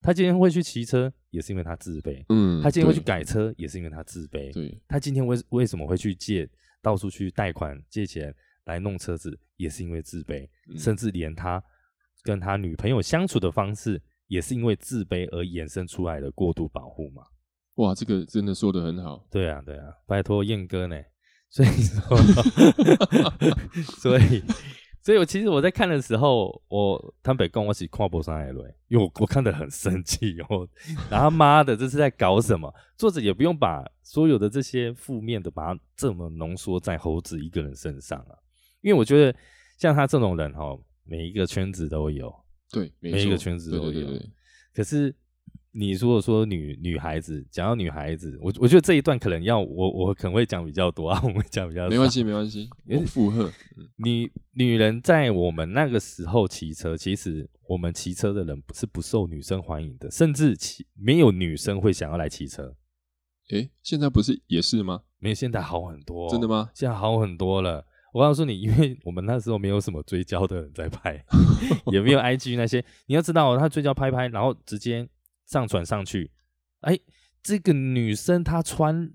[0.00, 6.48] 他今天会去骑车也是因为他自卑，嗯，他今天会去改车也是因为他自卑，对，他今天为为什么会去借
[6.80, 8.34] 到处去贷款借钱？
[8.64, 11.64] 来弄车子也是因为自卑，甚至连他
[12.22, 17.22] 跟他女朋友相处的方式也是因为自卑而衍生出来的过度保护嘛？
[17.78, 19.26] 哇，这个真的说的很好。
[19.30, 20.96] 对啊，对啊，拜托燕哥呢？
[21.50, 22.18] 所以说，
[24.02, 24.42] 所以，
[25.02, 30.68] 所以我其实我在看的时候，我坦白讲，我是跨博上来了，因为我我看的很生气哦。
[31.08, 32.70] 然后妈的，这是在搞什么？
[32.96, 38.34] 作者也不用把所有的这些负面的，把它这么浓缩在猴子一个人身上啊。
[38.82, 39.38] 因为我觉得
[39.78, 42.34] 像他这种人哈，每一个圈子都有，
[42.70, 44.20] 对，每一个圈子都有。
[44.74, 45.14] 可是
[45.78, 53.48] 你如果说女女孩子讲到女孩子，我我觉得这一段可能要我我可能会讲比较多啊， 我们讲比较没关系没关系，我附和。
[53.96, 62.74] 女女人在我们那个时候骑车，其实我们骑车的人是不受女生欢迎的，甚至骑没有女生会想要来骑车。
[63.50, 65.02] 诶，现在不是也是吗？
[65.20, 66.70] 没有，现在好很多，真的吗？
[66.74, 67.86] 现在好很多了。
[68.12, 71.24] 我告诉你，因为我们那时候没有什么追焦的人在拍，
[71.92, 72.84] 也没有 IG 那些。
[73.06, 75.08] 你要知道，他追焦拍拍，然后直接
[75.48, 76.30] 上传上去。
[76.82, 76.96] 哎，
[77.42, 79.10] 这个女生她穿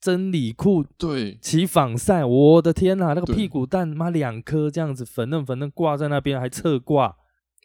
[0.00, 7.16] 真理裤，对，起防晒，我的天呐，那个屁股蛋妈两颗这样子粉嫩粉嫩挂在那边，还侧挂，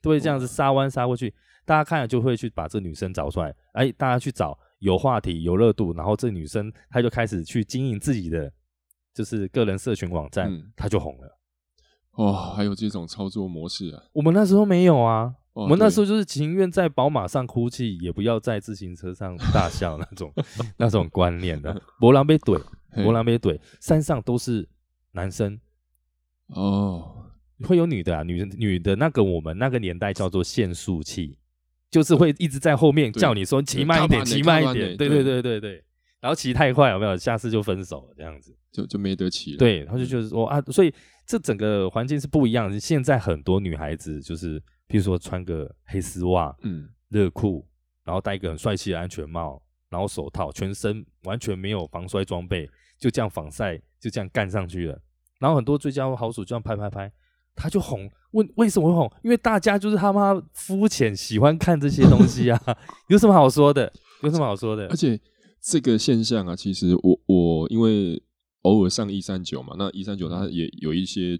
[0.01, 1.33] 对，这样子杀弯杀过去，
[1.65, 3.55] 大家看了就会去把这女生找出来。
[3.71, 8.51] 哎，大家去找有话题有热度，然后这女生她就开始去经营自己的。
[9.13, 11.39] 就是个人社群网站，她就红了。
[12.13, 14.01] 哦，还有这种操作模式啊？
[14.11, 15.35] 我们那时候没有啊。
[15.53, 20.33] 我们那时候就是情愿在宝马上哭泣，也不要在自行车上大笑那种
[20.77, 21.79] 那种观念的。
[21.99, 22.61] 博朗被怼，
[22.95, 24.67] 博朗被怼，山上都是
[25.11, 25.59] 男生。
[26.47, 27.27] 哦，
[27.63, 28.23] 会有女的啊？
[28.23, 31.37] 女女的那个我们那个年代叫做限速器，
[31.91, 34.97] 就是会一直在后面叫你说骑慢一点，骑慢一点。
[34.97, 35.83] 对对对对对。
[36.19, 37.17] 然后骑太快有没有？
[37.17, 39.57] 下次就分手了，这样子就就没得骑了。
[39.57, 40.93] 对，然后就就是说啊，所以
[41.27, 42.79] 这整个环境是不一样的。
[42.79, 47.65] 现在很多女孩子就是，譬如说穿个黑丝袜、嗯，热裤，
[48.03, 52.69] 然后戴一个很帅气的安全帽，然后手套，全身完全没有防摔装备，
[52.99, 55.01] 就这样防晒，就这样干上去了。
[55.39, 57.11] 然后很多最佳好手这样拍拍拍，
[57.55, 58.09] 他就红。
[58.31, 59.11] 问为什么会红？
[59.23, 62.59] 因为大家就是他妈肤浅，喜欢看这些东西啊。
[63.09, 63.91] 有什么好说的？
[64.23, 64.87] 有什么好说的？
[64.87, 65.19] 而且。
[65.65, 68.21] 这个现象啊，其实我我因为
[68.63, 71.39] 偶尔上一三九嘛，那一三九它也有一些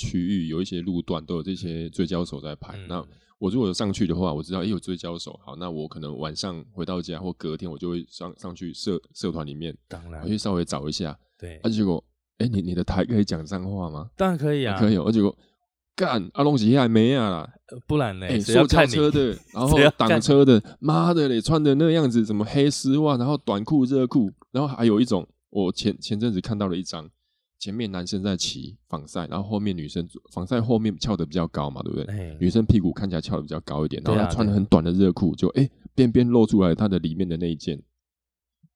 [0.00, 2.74] 区域，有一些路段都有这些追焦手在拍。
[2.88, 3.04] 那
[3.38, 11.18] 我如果有上去的话，我知道哎有追焦手，好，那我可能晚上回到家或隔天，我就会上上去社社团里面，当然，我去稍微找一下。
[11.38, 12.02] 对，啊，结果
[12.38, 14.10] 哎，你你的台可以讲脏话吗？
[14.16, 14.96] 当然可以啊，可以。
[14.96, 15.36] 而结果
[15.94, 17.48] 干阿龙吉还没啊，
[17.86, 18.40] 不然呢？
[18.40, 27.08] 塑胶车的， 然后挡车的，妈的嘞，穿的那样子，什么黑丝袜，然后短裤、热裤，然后还有一种，我前前阵子看到了一张，
[27.60, 32.34] 前面男生在骑防晒，然后后面女生防晒后面翘的比较高嘛，对不对？
[32.40, 37.78] 女生屁股看起来翘的比较高一点，然后她穿的很短的热裤，就哎边边露出来她的里面的那一件，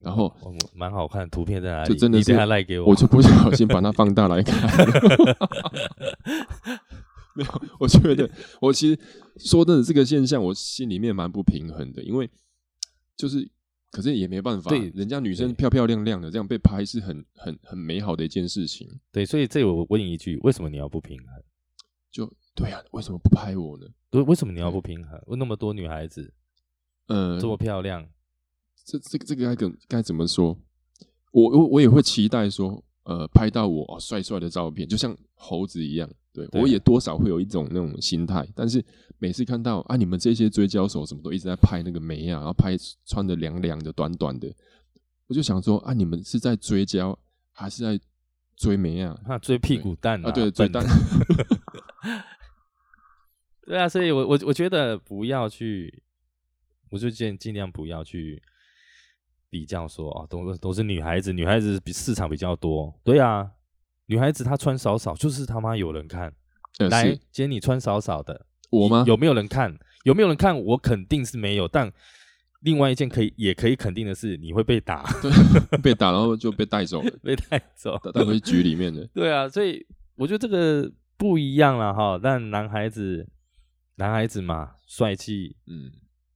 [0.00, 0.30] 然后
[0.74, 1.88] 蛮好看，图片在哪里？
[1.88, 4.68] 就真的是赖给我，我就不小心把它放大来看。
[7.34, 9.00] 没有，我觉得我其实
[9.38, 12.28] 说的这个现象，我心里面蛮不平衡的，因为
[13.16, 13.50] 就是。
[13.94, 18.88] 可是也没办法，对，人家女生漂漂亮亮的，这样被拍是很很很美好的一件事情。
[19.12, 21.42] 对，所以这我问一句，为什么你要不平衡？
[22.10, 23.86] 就对呀，为什么不拍我呢？
[24.10, 25.22] 为为什么你要不平衡？
[25.26, 26.34] 问那么多女孩子，
[27.06, 28.04] 呃，这么漂亮，
[28.84, 30.58] 这这个这个该怎该怎么说？
[31.30, 36.10] 我我我也会期待说，呃，拍到我帅帅的照片，就像猴子一样。
[36.32, 38.84] 对，我也多少会有一种那种心态，但是
[39.18, 44.52] 每次看到啊，你们这些追焦手什么都一直在拍那个眉啊，然后拍穿的凉凉的、短短的，
[45.28, 47.16] 我就想说啊，你们是在追焦
[47.52, 48.00] 还是在
[48.56, 49.16] 追眉啊？
[49.26, 50.32] 啊，追屁股蛋啊？
[50.32, 50.84] 对，追蛋。
[53.66, 56.02] 对啊，所以我我我觉得不要去，
[56.90, 58.42] 我就尽尽量不要去
[59.54, 62.92] 比较说啊，都都是女孩子，女孩子比市场比较多。
[63.04, 63.48] 对啊。
[64.06, 66.34] 女孩子她穿少少，就是他妈有人看。
[66.90, 69.04] 来，今天你穿少少的，我吗？
[69.06, 69.72] 有没有人看？
[70.02, 70.60] 有没有人看？
[70.60, 71.68] 我肯定是没有。
[71.68, 71.88] 但
[72.62, 75.04] 另外一件可以也可以肯定的是，你会被打。
[75.80, 79.06] 被打，然后就被带走了， 被带走，带回局里面的。
[79.14, 79.86] 对啊，所以
[80.16, 82.18] 我觉得这个不一样了哈。
[82.20, 83.24] 但男孩子，
[83.94, 85.92] 男孩子嘛，帅气，嗯，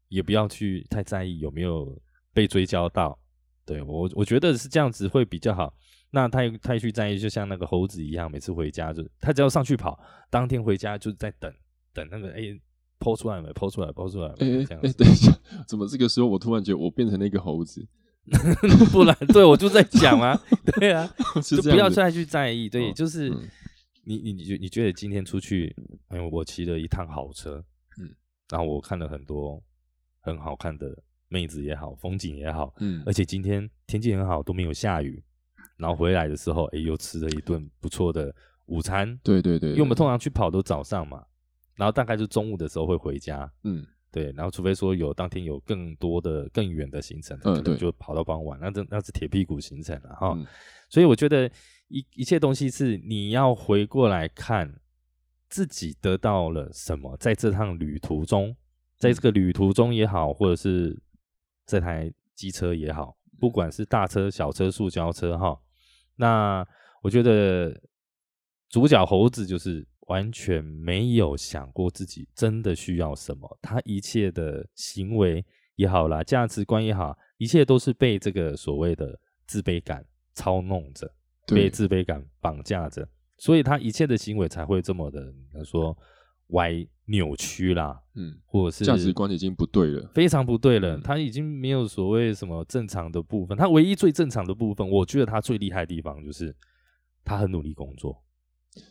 [0.08, 2.00] 也不要去太在意有没有
[2.32, 3.18] 被追焦到。
[3.64, 5.74] 对我，我觉得是这样子会比较好。
[6.10, 9.98] 那他他去在意，就像那个猴子一样，每次回家就他只要上去跑，
[10.30, 11.52] 当天回家就在等
[11.92, 12.58] 等那个哎
[12.98, 15.30] 抛出来没抛出来抛出来哎哎等一下，
[15.68, 17.86] 怎么这个时候我突然觉得我变成那个猴子？
[18.90, 20.38] 不然对我就在讲啊，
[20.80, 21.06] 对啊，
[21.44, 22.70] 就不要再去在意。
[22.70, 23.28] 对，就是
[24.04, 25.74] 你你你觉你觉得今天出去，
[26.08, 27.62] 哎我骑了一趟好车，
[28.00, 28.14] 嗯，
[28.48, 29.62] 然后我看了很多
[30.20, 35.22] 很好看的妹子也好，风景也好，嗯，而且今天天气很好，都没有下雨。
[35.76, 38.34] 然后回来的时候，哎，又吃了一顿不错的
[38.66, 39.16] 午餐。
[39.22, 41.24] 对对对，因为我们通常去跑都早上嘛，
[41.76, 43.48] 然后大概就中午的时候会回家。
[43.62, 50.36] 嗯，对，然后除非说有当天有更多的更远的行程，可能就跑到傍晚，那这那是铁屁股行程了哈。
[50.88, 51.48] 所以我觉得
[51.86, 54.80] 一一切东西是你要回过来看
[55.48, 58.56] 自己得到了什么，在这趟旅途中，
[58.96, 60.98] 在这个旅途中也好，或者是
[61.68, 65.56] 这台机车也好，不管是大车、小车、塑胶车哈。
[66.16, 66.66] 那
[67.02, 67.78] 我觉得
[68.70, 75.44] 主角猴子就是完全没有想过自己真的需要什么，他一切的行为
[75.76, 80.04] 也好啦，价值观也好，一切都是被这个所谓的自卑感
[80.34, 81.08] 操弄着，
[81.46, 85.32] 被自卑感绑架着，所以他一切的行为才会这么的
[85.64, 85.96] 说
[86.48, 96.54] 歪扭曲啦，嗯，或者是价值观已经不对了，非常不对了，他已经没有所谓什么正常的部分，他唯一最正常的部分，我觉得他最厉害的地方就是
[97.24, 98.22] 他很努力工作，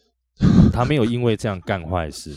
[0.74, 2.36] 他没有因为这样干坏事，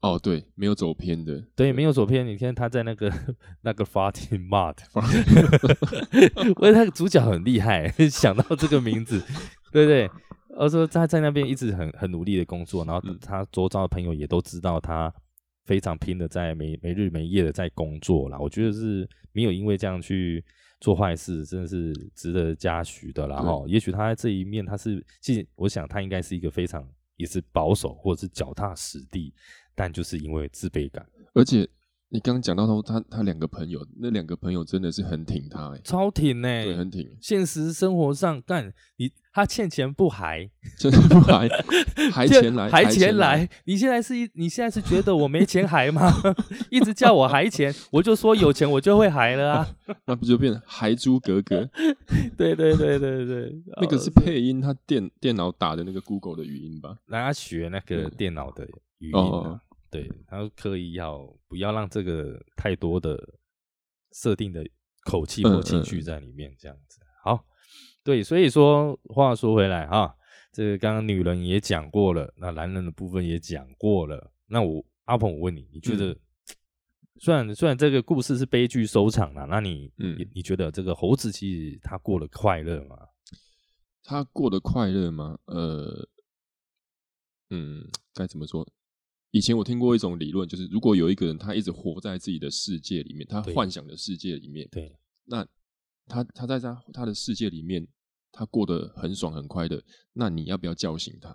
[0.00, 2.26] 哦，对，没有走偏的，对，没有走偏。
[2.26, 3.12] 你看他在那个
[3.62, 4.76] 那个 Farting Mud，
[6.56, 9.22] 我觉得他主角很厉害，想到这个名字，
[9.70, 10.10] 对不对？
[10.56, 15.12] 而说他在那边一直很很努力的工作，然后他周遭的朋友也都知道他
[15.64, 18.38] 非常拼的在没没日没夜的在工作啦。
[18.38, 20.44] 我觉得是没有因为这样去
[20.80, 23.36] 做坏事，真的是值得嘉许的啦。
[23.36, 29.32] 哈，也许他在这一面他是，其实我想他应该是一个非常也是保守或者是脚踏实地，
[29.74, 31.68] 但就是因为自卑感，而且。
[32.12, 37.08] 你刚刚讲到他，他他两个朋友，那两个朋友真的是很挺他，哎，超挺呢，对，很挺。
[37.20, 41.48] 现实生活上，干你他欠钱不还， 欠钱不还，
[42.12, 43.48] 还钱来，还钱来。
[43.64, 46.12] 你现在是一，你现在是觉得我没钱还吗？
[46.68, 49.76] 一直叫我还钱，我就说有钱我就会还了啊。
[50.06, 51.68] 那不就变成还珠格格？
[52.36, 56.96] 对对对对对，那个是配音，他电电脑打的那个 Google 的语音吧？
[57.06, 58.66] 让他学那个电脑的
[58.98, 59.60] 语音。
[59.90, 63.18] 对，他刻意要不要让这个太多的
[64.12, 64.64] 设定的
[65.04, 67.44] 口气或情绪在里面，这样子好。
[68.02, 70.16] 对，所以说话说回来哈，
[70.52, 74.32] 这个刚刚女人也讲过了，那男人的部分也讲过了。
[74.46, 76.16] 那我阿鹏，我问你，你觉得
[77.18, 82.96] 虽然虽然这个故事是悲剧收场了，那你嗯，你觉得这个猴子其实他过得快乐吗？
[84.02, 85.38] 他过得快乐吗？
[85.44, 86.08] 呃，
[87.50, 88.66] 嗯，该怎么说？
[89.32, 95.46] 以前我听过一种理论，就是如果有一个人他一直活在自己的世界里面，他幻想的世界里面，对，那
[96.06, 97.86] 他他在他他的世界里面，
[98.32, 101.34] 他过得很爽很快乐，那你要不要叫醒他？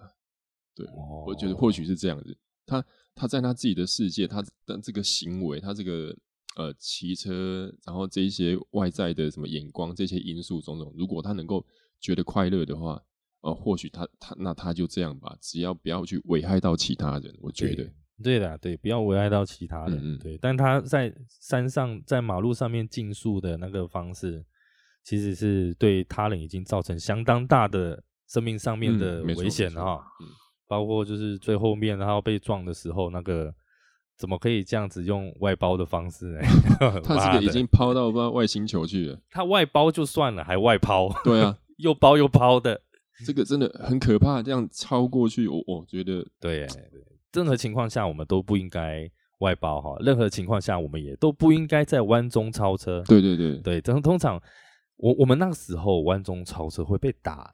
[0.75, 0.85] 对，
[1.25, 2.37] 我觉得或许是这样子。
[2.65, 2.83] 他
[3.13, 6.13] 他在他自己的世界，他的这个行为，他这个
[6.57, 11.65] 呃骑车，然后这一些外在的什么眼光，这些因素种种，如果他能够
[12.01, 13.01] 觉得快乐的话，
[13.45, 17.87] 呃，或许他他那他就这样吧，只要不要去危害到其他人，我觉得
[18.23, 20.35] 对的，对，不要危害到其他人，对。
[20.41, 24.43] 但他在山上在马路上面竞速的那个方式，
[25.03, 30.03] 其实是对他人已经造成相当大的生命上面的危险了哈。
[30.67, 33.53] 包括就是最后面，然后被撞的时候，那个
[34.17, 36.39] 怎么可以这样子用外包的方式呢？
[37.05, 39.19] 他这个已经抛到外外星球去了。
[39.29, 41.09] 他外包就算了，还外抛。
[41.23, 42.81] 对啊， 又包又抛的，
[43.23, 44.41] 这个真的很可怕。
[44.41, 46.67] 这样超过去，我我觉得对，
[47.33, 49.09] 任何情况下我们都不应该
[49.39, 49.95] 外包哈。
[49.99, 53.03] 任何情况下，我们也都不应该在弯中超车。
[53.07, 54.41] 对对对对，通通常
[54.97, 57.51] 我我们那个时候弯中超车会被打，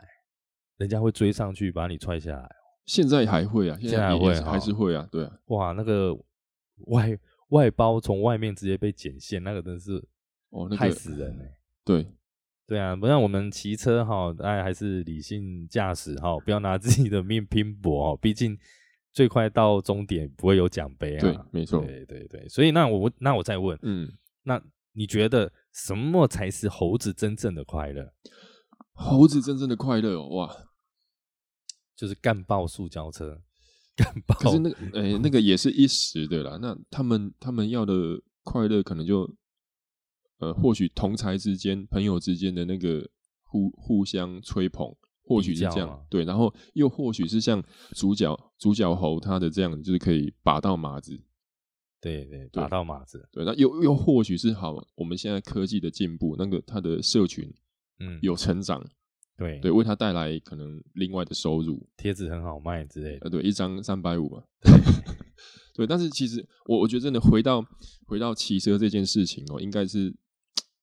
[0.78, 2.50] 人家会追上去把你踹下来。
[2.86, 5.32] 现在还会啊，现在还会还是会啊，对啊。
[5.48, 6.16] 哇，那个
[6.88, 7.18] 外
[7.50, 10.04] 外包从外面直接被剪线，那个真是
[10.50, 11.58] 哦，害死人哎。
[11.84, 12.06] 对
[12.72, 18.20] 对啊，不像我们骑车哈，哎，还是理性驾驶哈，不要拿自己的命拼搏哦。
[18.22, 18.58] 毕竟
[19.12, 21.20] 最快到终点不会有奖杯啊。
[21.20, 21.84] 对，没错。
[21.84, 24.10] 对对对，所以那我那我再问，嗯，
[24.44, 24.58] 那
[24.94, 28.14] 你觉得什么才是猴子真正的快乐？
[28.94, 30.50] 猴子真正的快乐哇！
[31.94, 33.42] 就是干爆塑胶车，
[33.98, 34.34] 干爆。
[34.40, 36.58] 可是那诶，那个也是一时的啦。
[36.62, 37.94] 那他们他们要的
[38.46, 39.30] 快乐，可能就
[40.42, 43.08] 呃，或许同才之间、朋友之间的那个
[43.44, 46.06] 互互相吹捧，或许是这样。
[46.10, 51.24] 对，然后又或许是像主角主角猴他的这样，就是可以把到马子。
[52.02, 53.30] 对对，打到马子。
[53.32, 57.54] 对，那又又或许是好，我们现在科技的进步，那个他的社群
[58.00, 58.84] 嗯有成长。
[59.38, 63.20] 对对，为他带来可能另外的收入，贴纸很好卖之类的。
[63.22, 64.44] 呃，对，一张三百五嘛。
[65.74, 67.64] 对，但是其实我我觉得真的回到
[68.06, 70.14] 回到骑车这件事情哦，应该是，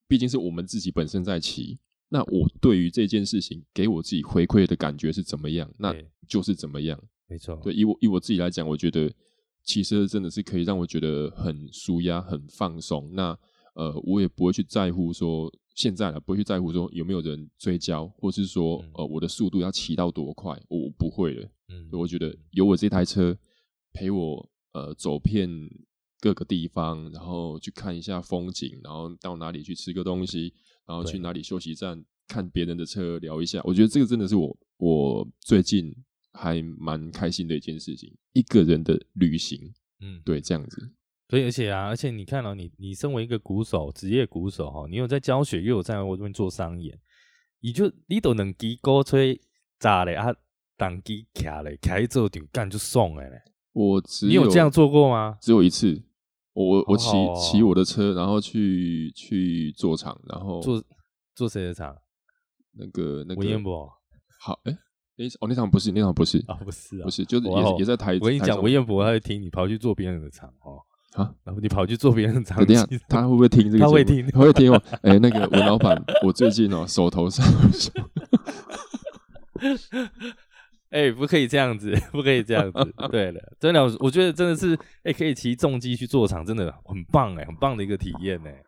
[0.08, 1.78] 毕竟是我们自己本身在骑，
[2.08, 5.94] 那我对于这件事情给我自己回馈的感觉是怎么样，那
[6.26, 7.00] 就是怎么样。
[7.28, 7.60] 没错。
[7.62, 9.12] 对，以我以我自己来讲，我觉得
[9.62, 13.10] 骑车真的是可以让我觉得很舒压、很放松。
[13.12, 13.38] 那
[13.74, 15.52] 呃，我也不会去在乎说。
[15.74, 21.48] 现在了，不会去在乎说有没有人追焦，或是说呃我的速度要骑到多快，我不会了。
[21.68, 23.38] 嗯，我觉得有我这台车
[23.92, 25.48] 陪我呃走遍
[26.20, 30.52] 各个地方，然后去看一下风景，然后到哪里去吃个东西，
[30.86, 33.60] 然后去哪里休息站看别人的车聊一下。
[33.64, 35.94] 我觉得这个真的是我我最近
[36.32, 39.72] 还蛮开心的一件事情，一个人的旅行。
[40.00, 40.90] 嗯，对，这样子。
[41.28, 46.98] 所以，而且啊，而且你看到你，你身为一个鼓手，职业鼓手哈，你有在教学，又有在我这边做商演，
[47.60, 49.40] 你就你都能给歌吹
[49.78, 50.34] 炸嘞啊，
[50.76, 53.42] 当机卡嘞，卡一做顶干就送哎嘞。
[53.72, 55.36] 我只你有这样做过吗？
[55.40, 56.00] 只有一次，
[56.66, 57.08] 我我骑
[57.40, 60.82] 骑我的车，然后去去做场，然后坐
[61.34, 61.94] 坐谁的场？
[62.76, 63.88] 那个那个文彦博。
[64.40, 64.76] 好，哎
[65.16, 68.14] 那场不是，那场不是啊，不是啊，不是，就是也也在台。
[68.20, 70.82] 我跟你讲，文彦博他会听你跑去做别人的场哦。
[71.14, 71.34] 啊！
[71.42, 73.84] 然后你跑去坐别人的场，等下他会不会听这个？
[73.84, 74.80] 他会听，他会听哦。
[75.02, 77.44] 哎，那个文老板，我最近哦手头上，
[80.90, 82.94] 哎，不可以这样子， 不可以这样子。
[83.10, 88.62] 对了，真的，我觉得真的是，哎，可以骑重机去坐场，真的很棒哎，很棒的一个体验哎。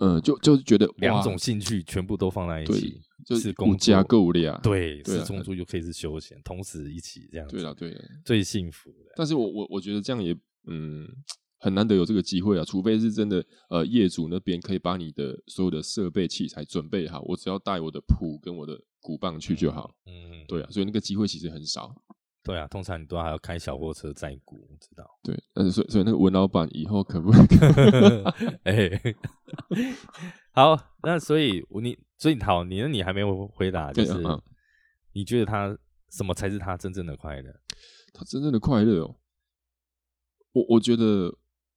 [0.00, 4.58] 嗯，就就是觉得两种兴趣全部都放在一起，就是工加够力啊。
[4.62, 7.46] 对，是中租就可以是休闲，同时一起这样。
[7.48, 9.12] 对了，对，最幸福的。
[9.16, 10.36] 但是我我我觉得这样也。
[10.68, 11.04] 嗯，
[11.58, 19.94] 很难得有这个机会啊，除非是真的，呃，业主那边可以把你的所有的设备器材准备好，我只要带我的谱跟我的鼓棒去就好。
[20.06, 21.94] 嗯，对啊，所以那个机会其实很少。
[22.44, 25.08] 对啊，通常你都还要开小货车载鼓，知道？
[25.22, 28.60] 对，但是所以所以那个文老板以后可不可以？
[28.64, 29.14] 哎，
[30.50, 34.14] 好，那所以你所以好，你那你还没有回答，就是
[35.12, 35.76] 你觉得他
[36.10, 37.52] 什么才是他真正的快乐？
[38.12, 39.16] 他真正的快乐哦。
[40.52, 41.32] 我我觉得，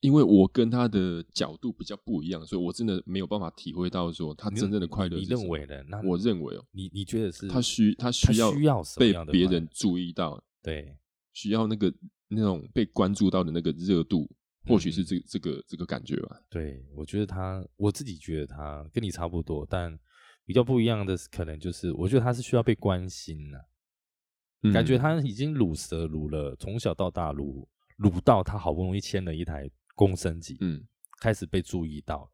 [0.05, 5.17] 因为我跟他的角度比较不一样，所以我真的没有办法体会到说他真正的快乐。
[5.17, 5.83] 你认为的？
[5.89, 7.47] 那我认为哦，你你觉得是？
[7.47, 10.95] 他需他需要需要被别人注意到，对，
[11.33, 11.91] 需要那个
[12.27, 14.29] 那种被关注到的那个热度，
[14.67, 16.39] 或许是这这个这个感觉吧。
[16.51, 19.97] 对，我觉得他，我自己觉得他跟你差不多，但
[20.45, 27.65] 比较不一样的可能就是，我觉得他是需要被关心的，感觉他已经卤蛇卤了，从小到大卤
[27.97, 30.85] 卤到他好不容易签了一台公升级，嗯，
[31.19, 32.29] 开始被注意到，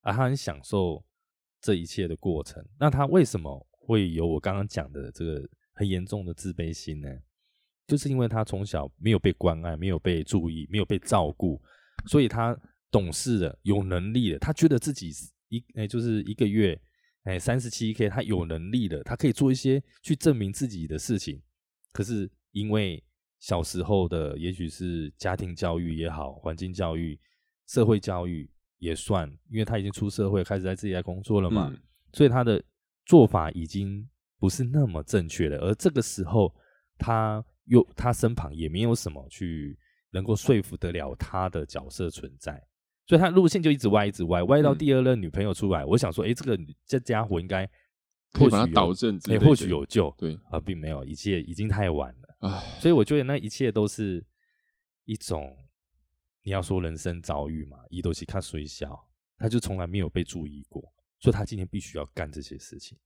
[0.00, 1.04] 啊他很享受
[1.60, 2.66] 这一切的过程。
[2.80, 7.08] 那他为什么会有我刚刚讲的这个很严重的自卑心呢？
[7.86, 11.60] 就是因为他从小没有被关爱，没有被注意，没有被照顾，
[12.06, 12.58] 所以他
[12.90, 15.12] 懂事了，有能力了，他觉得自己
[15.48, 16.80] 一哎就是一个月
[17.24, 21.42] 哎三十七 k，他有能力了，他可以做一些去证明自己的事情。
[21.92, 23.02] 可是因为
[23.42, 27.18] 小时候的也许是家庭教育也好，环境教育、
[27.66, 31.74] 社会教育也算，因为他已经出社会，开始在自己在工作了嘛，
[32.12, 32.62] 所以他的
[33.04, 35.58] 做法已经不是那么正确了。
[35.58, 36.54] 而这个时候，
[36.96, 39.76] 他又他身旁也没有什么去
[40.12, 42.64] 能够说服得了他的角色存在，
[43.08, 45.84] 所以他路线就一直歪，一直歪，歪到第二任女朋友出来。
[45.84, 47.68] 我想说，哎，这个这家伙应该
[48.34, 50.14] 或许导正，哎，或许有救。
[50.18, 52.60] 对啊，并没有，一切已经太晚了。
[52.80, 54.24] 所以我觉得那一切都是
[55.04, 55.56] 一种
[56.42, 59.08] 你要说人生遭遇嘛，伊都是看水小，
[59.38, 60.82] 他就从来没有被注意过，
[61.20, 62.98] 所以他今天必须要干这些事情。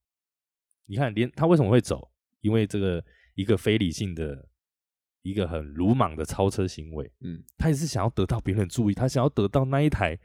[0.85, 2.11] 你看，连他为什么会走？
[2.41, 3.03] 因为这个。
[3.37, 4.49] 一个非理性的、
[5.21, 10.17] 一个很鲁莽的超车行为，嗯，他也是想要得到别人注意，他想要得到那一台，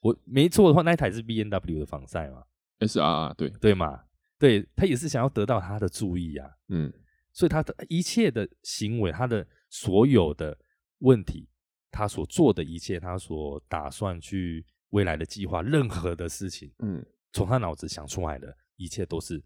[0.00, 2.44] 我没错的话，那一台是 B N W 的防晒嘛
[2.80, 4.02] ？S R R 对对嘛？
[4.38, 6.92] 对他也是想要得到他的注意啊，嗯，
[7.32, 10.56] 所以他的一切的行为，他的所有的
[10.98, 11.48] 问题，
[11.90, 19.42] 他所做的一切，他所打算去未来的计划，任何的事情，嗯，从他脑子想出来的一切都是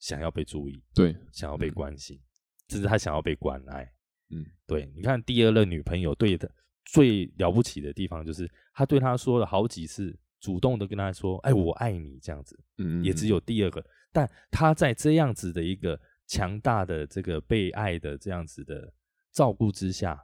[0.00, 2.20] 想要被注意，对，想要被关心。
[2.68, 3.88] 甚至他想要被关爱，
[4.30, 6.50] 嗯，对，你看第二任女朋友对的
[6.86, 13.80] 最了不起的地方，就是他对他说了好几次，主动的跟他说：“哎，我爱你。”这样子，嗯，也只有第二个。
[14.16, 18.90] 但他在这样子的一个强大的这个被爱的这样子的
[19.30, 20.18] 照顾之下，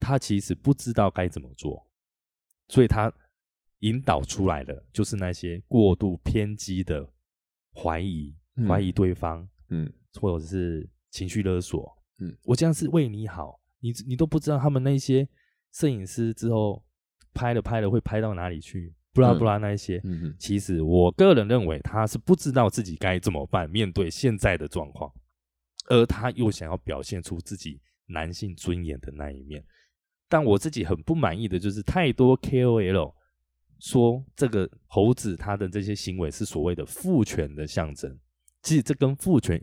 [0.00, 1.86] 他其实不知道该怎么做，
[2.66, 3.12] 所以他
[3.78, 7.08] 引导出来的就是那些过度偏激的
[7.74, 8.34] 怀疑，
[8.66, 10.88] 怀疑对方，嗯，或者是。
[11.12, 15.28] 情绪勒索，嗯，我这样是为你好，你你都不知道他们那些
[15.70, 16.82] 摄影师之后
[17.34, 25.12] 拍了拍了会拍到哪里去，不拉布拉那一些，嗯其实我个人认为他是不知道自己该怎么办，面对现在的状况，
[25.88, 29.64] 而他又想要表现出自己男性尊严的那一面，
[30.28, 33.14] 但我自己很不满意的就是太多 KOL
[33.78, 38.18] 说这个猴子他的这些行为是所谓的父权的象征，
[38.62, 39.62] 其实这跟父权。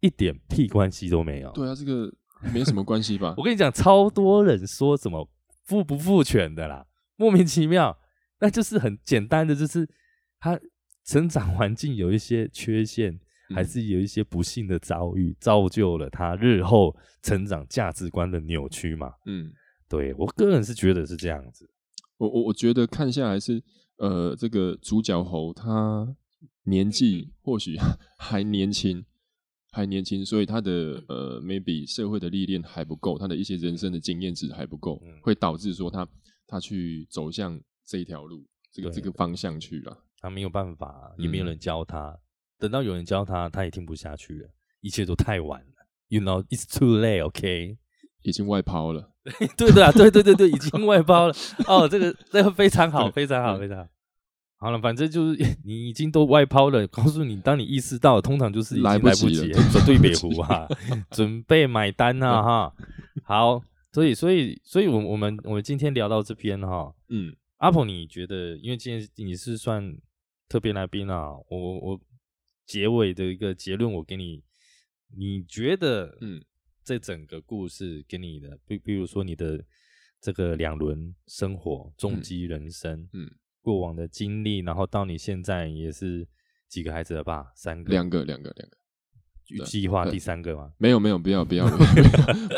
[0.00, 1.50] 一点屁关系都没有。
[1.50, 2.08] 对啊，这个
[2.54, 3.34] 没什么关系吧？
[3.36, 5.28] 我跟你讲，超多人说什么
[5.64, 6.86] 父不父权的啦，
[7.16, 7.98] 莫名其妙。
[8.40, 9.88] 那就是很简单的，就是
[10.38, 10.58] 他
[11.04, 13.18] 成长环境有一些缺陷，
[13.54, 19.12] 还是有一些不幸的遭遇，造就了他日后成长价值观的扭曲嘛。
[19.26, 19.52] 嗯，
[19.88, 21.68] 对我个人是觉得是这样子。
[22.16, 23.62] 我我我觉得看下来是，
[23.96, 26.16] 呃，这个主角猴他
[26.64, 27.76] 年纪 或许
[28.18, 29.04] 还年轻。
[29.70, 36.08] 还年轻，所以他的呃，maybe 社会的历练还不够，他的一些人生的经验值还不够，会导致说他
[36.46, 39.96] 他去走向这一条路，这个这个方向去了。
[40.20, 42.14] 他没有办法，也没有人教他。
[42.58, 44.50] 等到有人教他，他也听不下去了。
[44.80, 47.24] 一切都太晚了，You know it's too late.
[47.24, 47.78] OK，
[48.22, 49.10] 已经外抛了。
[49.56, 51.34] 对的，对对对对，已 经外抛了。
[51.66, 53.86] 哦，这个这个非常好，非常好，非常好。
[54.60, 56.86] 好了，反正就是你已经都外抛了。
[56.88, 59.62] 告诉你，当你意识到，通常就是已经来不及了。
[59.70, 60.68] 准备北湖哈，
[61.12, 62.74] 准备买单啊哈。
[63.22, 63.62] 好，
[63.92, 66.92] 所以所以所以，我我们我们今天聊到这边哈。
[67.08, 69.96] 嗯，阿婆，你觉得，因为今天你是算
[70.48, 72.00] 特别来宾啊，我我
[72.66, 74.42] 结尾的一个结论，我给你，
[75.16, 76.42] 你觉得，嗯，
[76.82, 79.64] 这整个故事给你的，比比如说你的
[80.20, 83.30] 这个两轮生活，重击人生，嗯。
[83.60, 86.26] 过往的经历，然后到你现在也是
[86.68, 87.52] 几个孩子了吧？
[87.54, 88.78] 三个，两个，两个，两个。
[89.66, 90.72] 计划第三个吗？
[90.78, 91.84] 没有，没有，不要，不要，不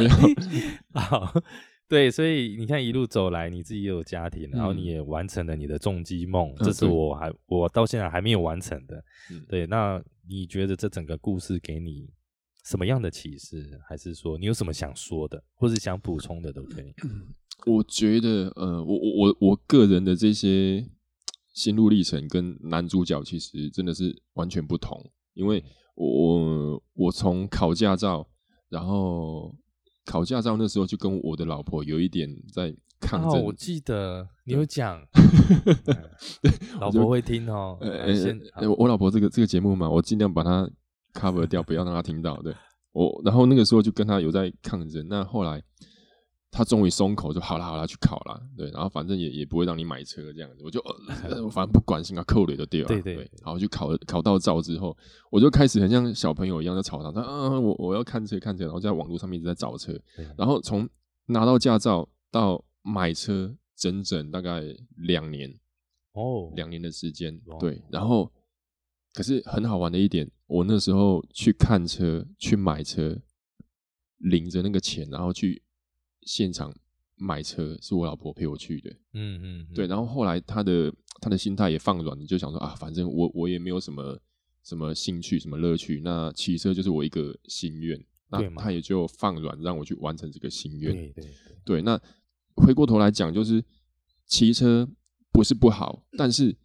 [0.05, 0.11] 要。
[1.01, 1.43] 好，
[1.91, 9.05] 对，所以你看一路走来，你自己也有家庭，然后你也完成了你的重击梦，这是我还我到现在还没有完成的。
[9.49, 12.09] 对，那你觉得这整个故事给你
[12.65, 13.77] 什么样的启示？
[13.89, 16.95] 还是说你有什么想说的，或是想补充的都可以？
[17.67, 20.89] 我觉得，呃，我我我我个人的这些
[21.53, 25.63] 心路历程跟男主角其实真的是完全不同，因为
[25.97, 28.27] 我我从考驾照，
[28.69, 29.53] 然后
[30.11, 33.45] 考驾照那时候就跟我的老婆有一点在抗争。
[33.45, 35.01] 我记得你有讲，
[36.81, 37.79] 老婆会听哦。
[37.81, 40.69] 呃，我老婆这个这个节目嘛，我尽量把它
[41.15, 42.37] cover 掉，不要让她听到。
[42.43, 42.53] 对
[42.91, 45.07] 我，然后那个时候就跟她有在抗争。
[45.09, 45.63] 那后来。
[46.53, 48.43] 他终于松口，就好了好了，去考了。
[48.57, 52.89] 对，然后反正也也不会让你买车这样子，我就呃， 反正不管，先要扣了就掉了。
[52.89, 53.15] 对对。
[53.43, 54.97] 然后去考考到照之后，
[55.31, 59.97] 我就开始很像小朋友一样在吵他，说啊，我我要看车看车，然后在网络上面一直在找车。
[60.37, 60.89] 然后从
[61.27, 64.61] 拿到驾照到买车，整整大概
[64.97, 65.49] 两年
[66.15, 67.41] 哦，两年的时间。
[67.61, 68.29] 对，然后
[69.15, 73.17] 可是很好玩的一点，我那时候去看车去买车，
[74.19, 75.63] 领着那个钱，然后去。
[76.23, 76.75] 现场
[77.17, 79.87] 买车是我老婆陪我去的，嗯嗯，对。
[79.87, 84.19] 然后后来他的他的心态也放软，就想说啊，反正我我也没有什么
[84.63, 90.95] 什么兴趣、什么乐趣，那骑车就是我一个心愿，那他也就放软，让我去完成这个心愿。
[90.95, 91.25] 对对
[91.65, 91.83] 对。
[91.83, 92.01] 那
[92.57, 93.63] 回过头来讲，就是
[94.27, 94.89] 骑车
[95.33, 96.57] 不是不好，但是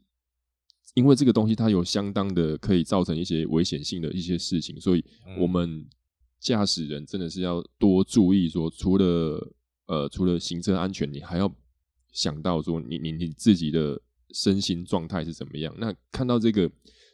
[0.94, 5.04] 因为这个东西它有相当的可以造成一些危险性的一些事情，所以
[5.38, 5.86] 我们。
[6.40, 9.56] 驾驶人真的是要多注意，说除了
[9.88, 11.52] 呃除了行车安全，你还要
[12.12, 14.00] 想到说你你你自己的
[14.32, 15.74] 身心状态是怎么样。
[15.80, 16.70] 那看到这个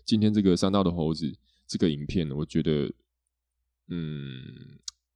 [0.05, 1.33] 今天这个三道的猴子
[1.65, 2.91] 这个影片，我觉得
[3.87, 4.43] 嗯，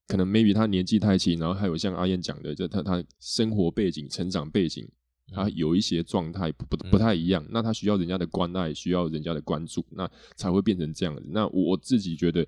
[0.07, 4.87] 可能 maybe 他年纪太轻，然后还有像阿燕讲的，就他他生活背景、成长背景，
[5.33, 11.23] 他有一些状态不不不太一样，那他需要人家的关爱，需要人家的关注，那才会变成这样子。
[11.27, 12.47] 那我自己觉得。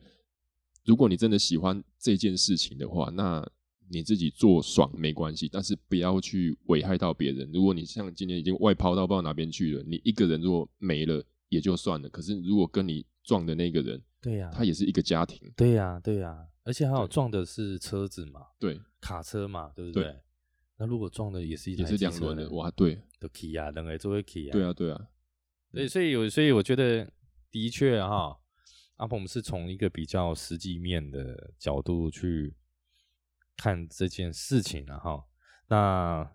[0.88, 3.46] 如果你真的喜欢这件事情的话，那
[3.90, 7.50] 你自己做爽没关系，但是不要去危害到别人。
[7.54, 12.10] 如果你像今天已经外抛到不知道哪边去了，你一个人如果没了也就算了。
[12.10, 20.16] 可是如果跟你撞的那个人，对呀，他也是一个家庭，对呀，对呀，而且还有撞的是车子嘛，对，卡车嘛，对不对？
[20.78, 25.08] 那如果撞的也是一也是两轮的，哇，对，都 key 啊，两个都会 key 啊，对啊，对啊，
[25.74, 27.12] 对，所以有，所以我觉得
[27.52, 28.40] 的确哈。
[28.98, 32.54] 阿鹏是从一个比较实际面的角度去
[33.56, 35.24] 看这件事情了哈。
[35.68, 36.28] 那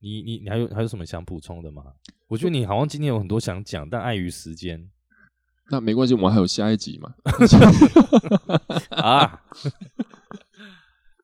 [0.00, 1.94] 你你你还有还有什么想补充的吗？
[2.26, 4.90] 我觉得你好像今天有很多想讲，但碍于时间，
[5.70, 7.14] 那没关系，我们还有下一集嘛。
[8.90, 9.42] 啊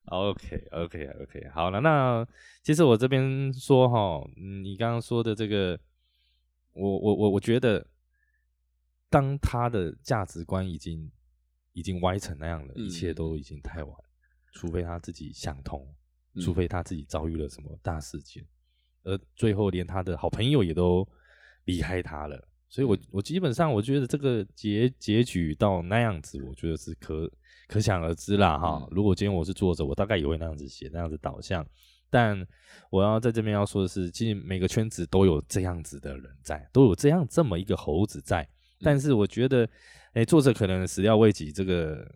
[0.07, 2.27] ，OK OK OK，好了，那
[2.63, 5.79] 其实我这边说哈，你刚刚说的这个，
[6.73, 7.85] 我我我我觉得。
[9.09, 11.11] 当他的价值观已经
[11.73, 13.97] 已经歪成那样了，一切都已经太晚。
[14.53, 15.85] 除非他自己想通，
[16.41, 18.47] 除非他自己遭遇了什么大事件，
[19.03, 21.05] 而最后连他的好朋友也都
[21.65, 22.49] 离开他了。
[22.69, 27.31] 所以，我我基本上我觉得这个结结局到那样子，我觉得是可
[27.67, 28.59] 可想而知啦。
[28.59, 31.67] 哈，如果今天我是作者，我大概也会那样子写，那样子导向。
[32.11, 32.47] 但
[32.91, 38.49] 我要在这边要说的是，其实每个圈子都有这样子的人在，都有这样这么一个猴子在。
[38.81, 39.69] 但是我觉得，
[40.13, 42.07] 哎，作者可能始料未及，这个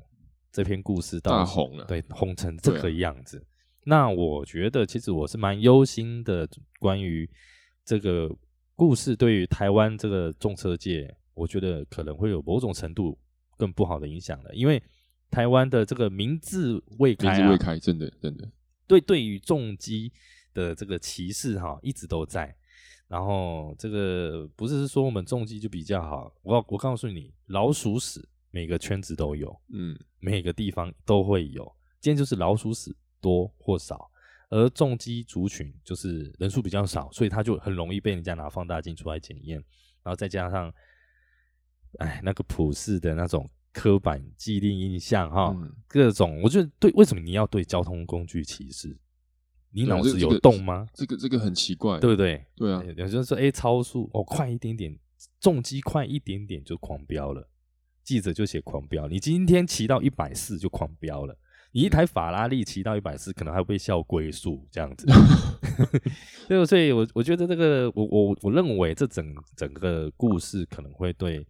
[0.53, 3.45] 这篇故事大红了，对，红成这个样子。
[3.85, 6.49] 那我觉得，其实我是蛮忧心的，
[6.79, 7.29] 关于
[7.85, 8.31] 这个
[8.77, 13.19] 故事对于台湾这个重车界，我觉得可能会有某种程度
[13.57, 14.83] 更不好的影响的，因为
[15.31, 18.51] 台湾的这个名字未开，名字未开，真的真的，
[18.87, 20.13] 对，对于重机
[20.53, 22.55] 的这个歧视哈，一直都在。
[23.09, 31.65] 然后这个不是说我们重机就比较好，我我告诉你，老鼠屎每个圈子都有，嗯，每个地方都会有。
[32.01, 34.11] 今天就是老鼠屎多或少，
[34.51, 39.57] 而重机族群就是人数比较少，所以它就很容易被人家拿放大镜出来检验。
[40.03, 40.73] 然后再加上，
[41.99, 45.55] 哎，那个普世的那种刻板既定印象哈，
[45.87, 48.97] 各种，我觉得对，为什么你要对交通工具歧视？
[49.71, 50.87] 你脑子有洞吗？
[50.95, 52.45] 这个这个很奇怪，对不对？
[52.57, 54.99] 对啊，有人说，哎，超速哦，快一点点，
[55.41, 57.49] 重机快一点点就狂飙了。
[58.03, 61.37] 记者就写狂飙，你今天骑到一百四就狂飙了。
[61.73, 65.07] 你一台法拉利骑到一百四，可能还会笑龟速这样子。
[66.49, 71.47] 对，所以我我觉得这个，我我我认为这整整个故事可能会对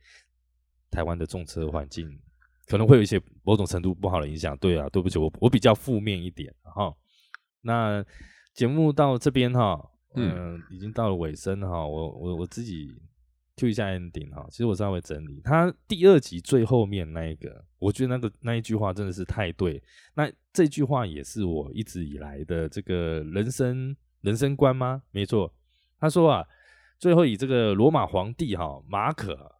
[0.90, 2.18] 台湾的重车环境
[2.66, 4.58] 可能会有一些某种程度不好的影响。
[4.58, 6.92] 对啊，对不起，我我比较负面一点哈。
[7.62, 8.04] 那
[8.54, 11.86] 节目到这边哈，嗯，已经到了尾声哈。
[11.86, 12.94] 我我我自己
[13.56, 14.46] Q 一下 ending 哈。
[14.50, 19.82] 其实我稍微整理，他第二集最后面那一个，我觉得那个那一句话真的是太对。
[20.14, 25.02] 那这句话也是我一直以来的这个人生人生观吗？
[25.10, 25.52] 没错。
[26.00, 26.46] 他说啊，
[26.98, 29.56] 最后以这个罗马皇帝哈马可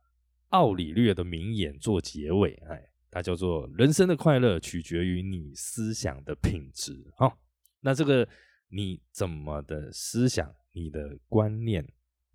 [0.51, 2.81] 奥里略的名言做结尾，哎，
[3.11, 7.37] 它叫做人生的快乐取决于你思想的品质哈。
[7.81, 8.29] 那这个
[8.69, 11.93] 你怎么的思想、你的观念、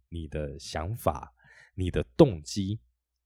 [0.09, 1.33] 你的想法、
[1.75, 2.79] 你的动机，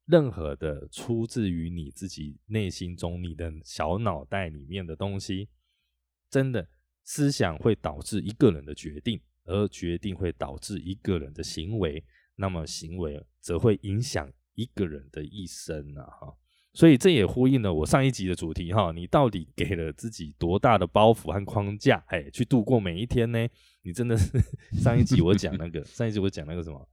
[0.05, 5.49] 任何的出自于你自己内心中、你的小脑袋里面的东西，
[6.30, 6.68] 真的
[7.03, 12.03] 思想会导致一个人的决定，而决定会导致一个人的行为，
[12.36, 16.03] 那么行为则会影响一个人的一生啊！
[16.05, 16.38] 哈，
[16.78, 23.48] 所以这也呼应了我上一集的主题哈，你到底给了自己多大的包袱和框架，哎，去度过每一天呢？
[23.82, 24.40] 你真的是
[24.74, 26.88] 上一集我讲那个，上一集我讲那个什么，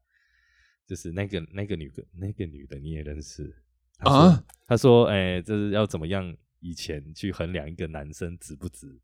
[0.87, 3.55] 就是那个那个女的，那个女的你也认识
[3.99, 4.43] 啊？
[4.67, 8.99] 他说，哎，这是要怎么样以前去衡量一个男生值不值？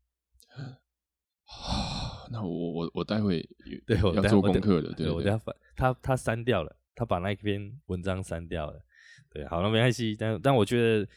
[0.55, 3.47] 啊， 那我我我待会
[3.85, 8.83] 对我要做功课的，对我要发他他删掉了，他把那篇文章删掉了。
[9.29, 10.15] 对，好了，没关系。
[10.15, 11.07] 但但我觉得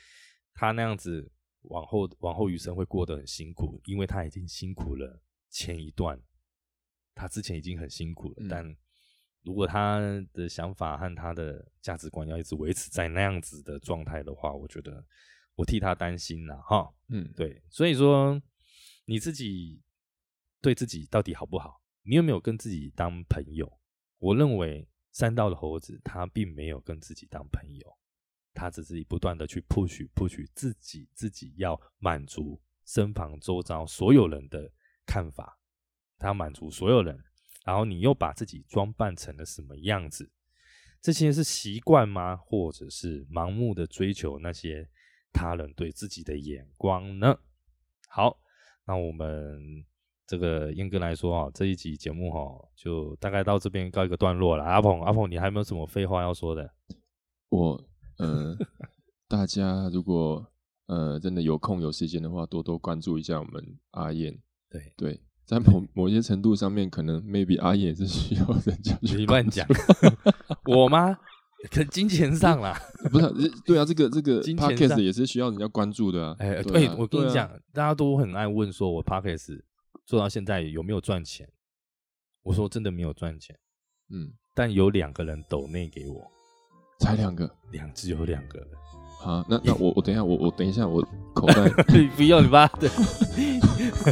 [0.53, 1.30] 他那样子
[1.62, 6.20] 往后往后余生会过得很辛苦，因为他已经辛苦了前一段，
[7.14, 8.47] 他之前已经很辛苦了。
[8.49, 8.76] 但
[9.42, 10.01] 如果他
[10.32, 15.05] 的想法和他的价值观要一直维持在那样子的状态的话，我觉得
[15.55, 16.92] 我替他担心了哈。
[17.09, 18.40] 嗯，对，所以说
[19.05, 19.80] 你自己。
[20.64, 21.82] 对自己到底好不好？
[22.05, 23.70] 你有没有跟自己当朋友？
[24.16, 27.97] 我认为三道的猴子他并没有跟自己当朋友，
[28.53, 34.69] 他只是不断的去 push push 自己，自己要满足身旁周遭所有人的
[35.07, 35.57] 看法，
[36.19, 37.17] 他满足所有人，
[37.65, 40.33] 然后你又把自己装扮成了什么样子？
[41.01, 42.35] 这些是习惯吗？
[42.37, 44.91] 或者是盲目的追求那些
[45.33, 47.39] 他人对自己的眼光呢？
[48.09, 48.41] 好，
[48.85, 49.87] 那我们。
[50.27, 52.41] 这个燕哥来说啊，这一集节目哈，
[52.75, 54.64] 就大概到这边告一个段落了。
[54.64, 56.70] 阿鹏，阿鹏，你还有没有什么废话要说的？
[57.51, 57.81] 我
[58.18, 58.57] 呃，
[59.29, 60.47] 大家如果
[60.87, 63.62] 呃真的有空有时间的话，多多关注一下我们
[63.93, 64.37] 阿燕。
[64.70, 69.66] 对对，在某某些程度上面，可能 maybe 阿燕是需要人家去乱讲。
[70.66, 71.18] 我吗？
[71.70, 72.79] 可金钱上啦，
[73.11, 73.51] 不是？
[73.64, 76.37] 对啊，这个这个 podcast 也是需要人家关注的啊。
[76.39, 79.61] 哎，对，我跟你讲，大家都很爱问说，我 podcast。
[80.05, 81.48] 做到现在有没有赚钱？
[82.42, 83.59] 我说真的没有赚钱，
[84.11, 86.30] 嗯，但有两个人抖内给我，
[87.00, 88.66] 才两个，两只有两个。
[89.25, 91.03] 好，那那我我等一下，我我等一下，我
[91.33, 91.66] 口袋
[92.14, 92.70] 不用你吧？
[92.79, 92.91] 对，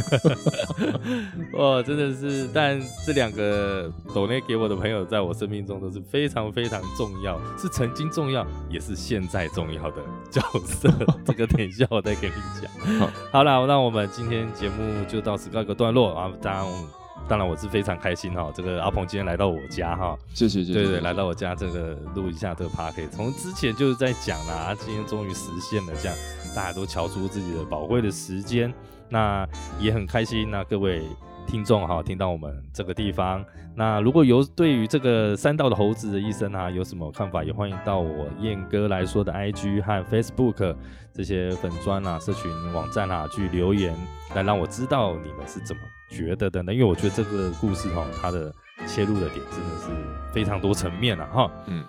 [1.53, 10.01] 哇，真的是，但这两个抖内给我的朋友，在我生命中都是非常非常重要，是曾经重要，也是现在重要的
[10.31, 10.91] 角色。
[11.23, 12.99] 这个等一下我再给你讲。
[12.99, 17.02] 好，好了，那我们今天节目就到此告一个段落啊，当然。
[17.27, 26.17] 当然我是非常开心哈，这个阿鹏今天来到我家哈，谢谢谢谢，对对，来到我家这个录一下这个 p a r k 从之前就是在讲啦，今天终于实现了，这样
[26.53, 28.71] 大家都瞧出自己的宝贵的时间，
[29.09, 29.47] 那
[29.79, 30.51] 也很开心。
[30.51, 31.01] 那各位
[31.47, 33.43] 听众哈，听到我们这个地方，
[33.73, 40.75] 那如果有对于这个三道的猴子的一生啊，有什么看法，也欢迎到我燕哥来说的 IG 和 Facebook
[41.13, 43.95] 这些粉砖啊、社群网站啊去留言，
[44.35, 45.81] 来让我知道你们是怎么。
[46.15, 46.73] 觉得的呢？
[46.73, 48.53] 因为我觉得这个故事哈，它的
[48.85, 49.87] 切入的点真的是
[50.31, 51.49] 非常多层面了哈。
[51.67, 51.83] 嗯，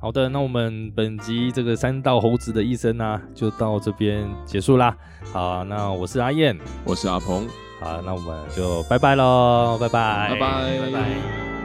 [0.00, 4.96] 好的，那我们本集这个三道猴子的一生呢，就到这边结束啦。
[5.32, 7.46] 好，那我是阿燕，我是阿鹏，
[7.80, 11.57] 好，那我们就拜拜喽，拜拜，拜拜，拜拜。